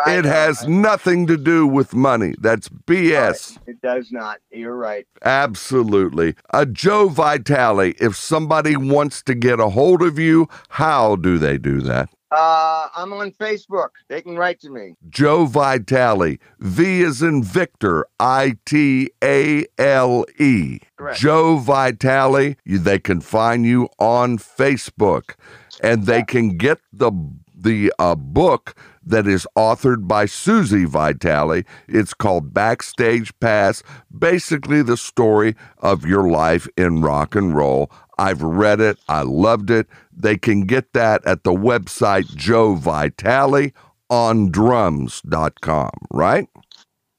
[0.07, 2.35] It has nothing to do with money.
[2.39, 3.57] That's BS.
[3.67, 4.41] It does not.
[4.51, 5.07] You're right.
[5.25, 6.35] Absolutely.
[6.53, 11.57] Uh, Joe Vitale, if somebody wants to get a hold of you, how do they
[11.57, 12.11] do that?
[12.37, 13.89] Uh, I'm on Facebook.
[14.09, 14.95] They can write to me.
[15.09, 20.81] Joe Vitale, V is in Victor, I T A L E.
[21.15, 25.37] Joe Vitale, you, they can find you on Facebook
[25.83, 27.11] and they can get the
[27.59, 31.65] the uh, book that is authored by Susie Vitale.
[31.89, 33.83] It's called Backstage Pass,
[34.17, 37.91] basically the story of your life in rock and roll.
[38.19, 39.87] I've read it, I loved it.
[40.17, 43.73] They can get that at the website Joe Vitale
[44.11, 46.49] on drums.com, right?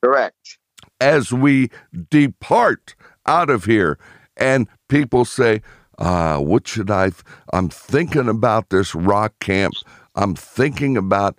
[0.04, 0.58] Correct.
[1.00, 1.70] as we
[2.10, 2.96] depart
[3.28, 4.00] out of here
[4.38, 5.62] and people say
[6.00, 7.24] uh, what should i th-
[7.54, 9.74] i'm thinking about this rock camp
[10.16, 11.38] i'm thinking about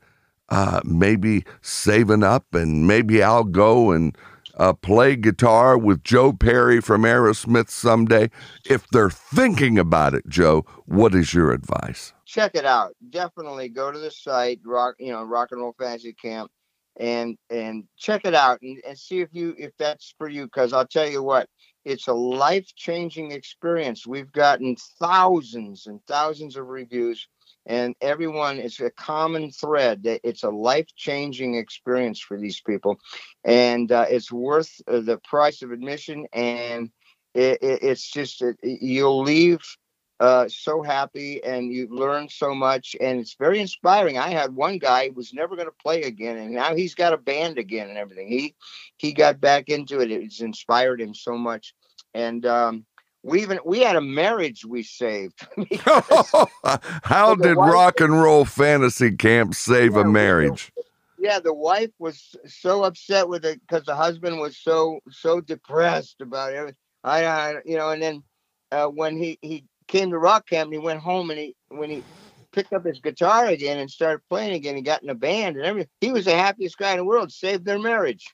[0.50, 4.16] uh, maybe saving up and maybe i'll go and
[4.58, 8.30] uh, play guitar with joe perry from aerosmith someday
[8.64, 12.94] if they're thinking about it joe what is your advice Check it out.
[13.08, 16.50] Definitely go to the site, rock, you know, Rock and Roll Fantasy Camp,
[17.00, 20.44] and and check it out and, and see if you if that's for you.
[20.44, 21.48] Because I'll tell you what,
[21.86, 24.06] it's a life changing experience.
[24.06, 27.26] We've gotten thousands and thousands of reviews,
[27.68, 32.98] and everyone it's a common thread that it's a life changing experience for these people,
[33.44, 36.26] and uh, it's worth uh, the price of admission.
[36.32, 36.90] And
[37.34, 39.60] it, it, it's just that you'll leave
[40.20, 44.18] uh, so happy and you learn so much and it's very inspiring.
[44.18, 47.12] I had one guy who was never going to play again and now he's got
[47.12, 48.28] a band again and everything.
[48.28, 48.56] He
[48.96, 50.10] he got back into it.
[50.10, 51.74] It's inspired him so much.
[52.14, 52.84] And um,
[53.22, 55.46] we even we had a marriage we saved.
[57.02, 60.72] How did wife- rock and roll fantasy camp save Yeah, a marriage?
[61.18, 66.20] yeah, the wife was so upset with it because the husband was so so depressed
[66.20, 66.76] about everything.
[67.04, 68.22] I, I you know, and then
[68.70, 71.90] uh, when he he came to rock camp, and he went home and he when
[71.90, 72.02] he
[72.52, 75.66] picked up his guitar again and started playing again, he got in a band and
[75.66, 75.90] everything.
[76.00, 77.32] He was the happiest guy in the world.
[77.32, 78.26] Saved their marriage.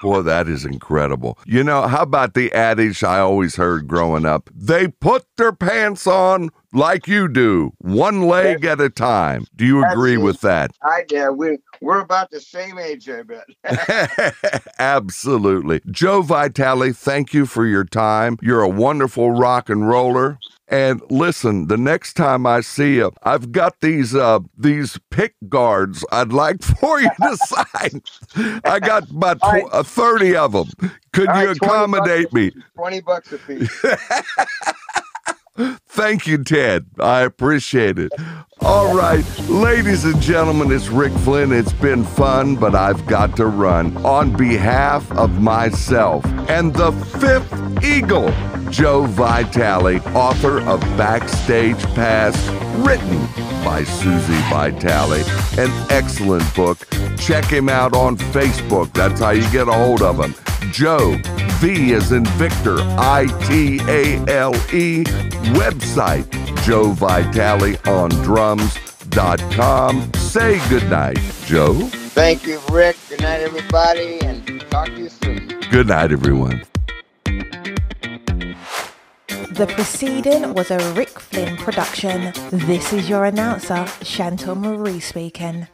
[0.00, 1.38] Boy, that is incredible.
[1.46, 4.50] You know, how about the adage I always heard growing up?
[4.54, 9.46] They put their pants on like you do, one leg at a time.
[9.54, 10.72] Do you agree with that?
[10.82, 14.64] I yeah, we we're about the same age, I bet.
[14.78, 15.80] Absolutely.
[15.90, 18.38] Joe Vitale, thank you for your time.
[18.40, 20.38] You're a wonderful rock and roller.
[20.68, 26.04] And listen, the next time I see you, I've got these uh these pick guards
[26.12, 28.02] I'd like for you to sign.
[28.64, 29.64] I got about tw- right.
[29.72, 30.68] uh, 30 of them.
[31.12, 32.52] Could All you right, accommodate me?
[32.76, 33.84] Twenty bucks a piece.
[35.88, 36.86] Thank you, Ted.
[36.98, 38.12] I appreciate it.
[38.64, 41.50] All right, ladies and gentlemen, it's Rick Flynn.
[41.50, 43.96] It's been fun, but I've got to run.
[44.04, 48.30] On behalf of myself and the fifth Eagle,
[48.70, 52.36] Joe Vitale, author of Backstage Pass,
[52.86, 53.26] written
[53.64, 55.24] by Susie Vitale,
[55.58, 56.78] an excellent book.
[57.18, 58.92] Check him out on Facebook.
[58.92, 60.34] That's how you get a hold of him.
[60.70, 61.20] Joe,
[61.58, 65.04] V is in Victor, I T A L E,
[65.52, 66.26] website,
[66.64, 68.10] Joe Vitale on
[68.58, 70.12] drums.com.
[70.14, 71.74] Say goodnight, Joe.
[72.14, 72.96] Thank you, Rick.
[73.08, 75.48] Good night, everybody, and talk to you soon.
[75.70, 76.62] Good night, everyone.
[79.52, 82.32] The preceding was a Rick Flynn production.
[82.50, 85.68] This is your announcer, Chantal Marie speaking.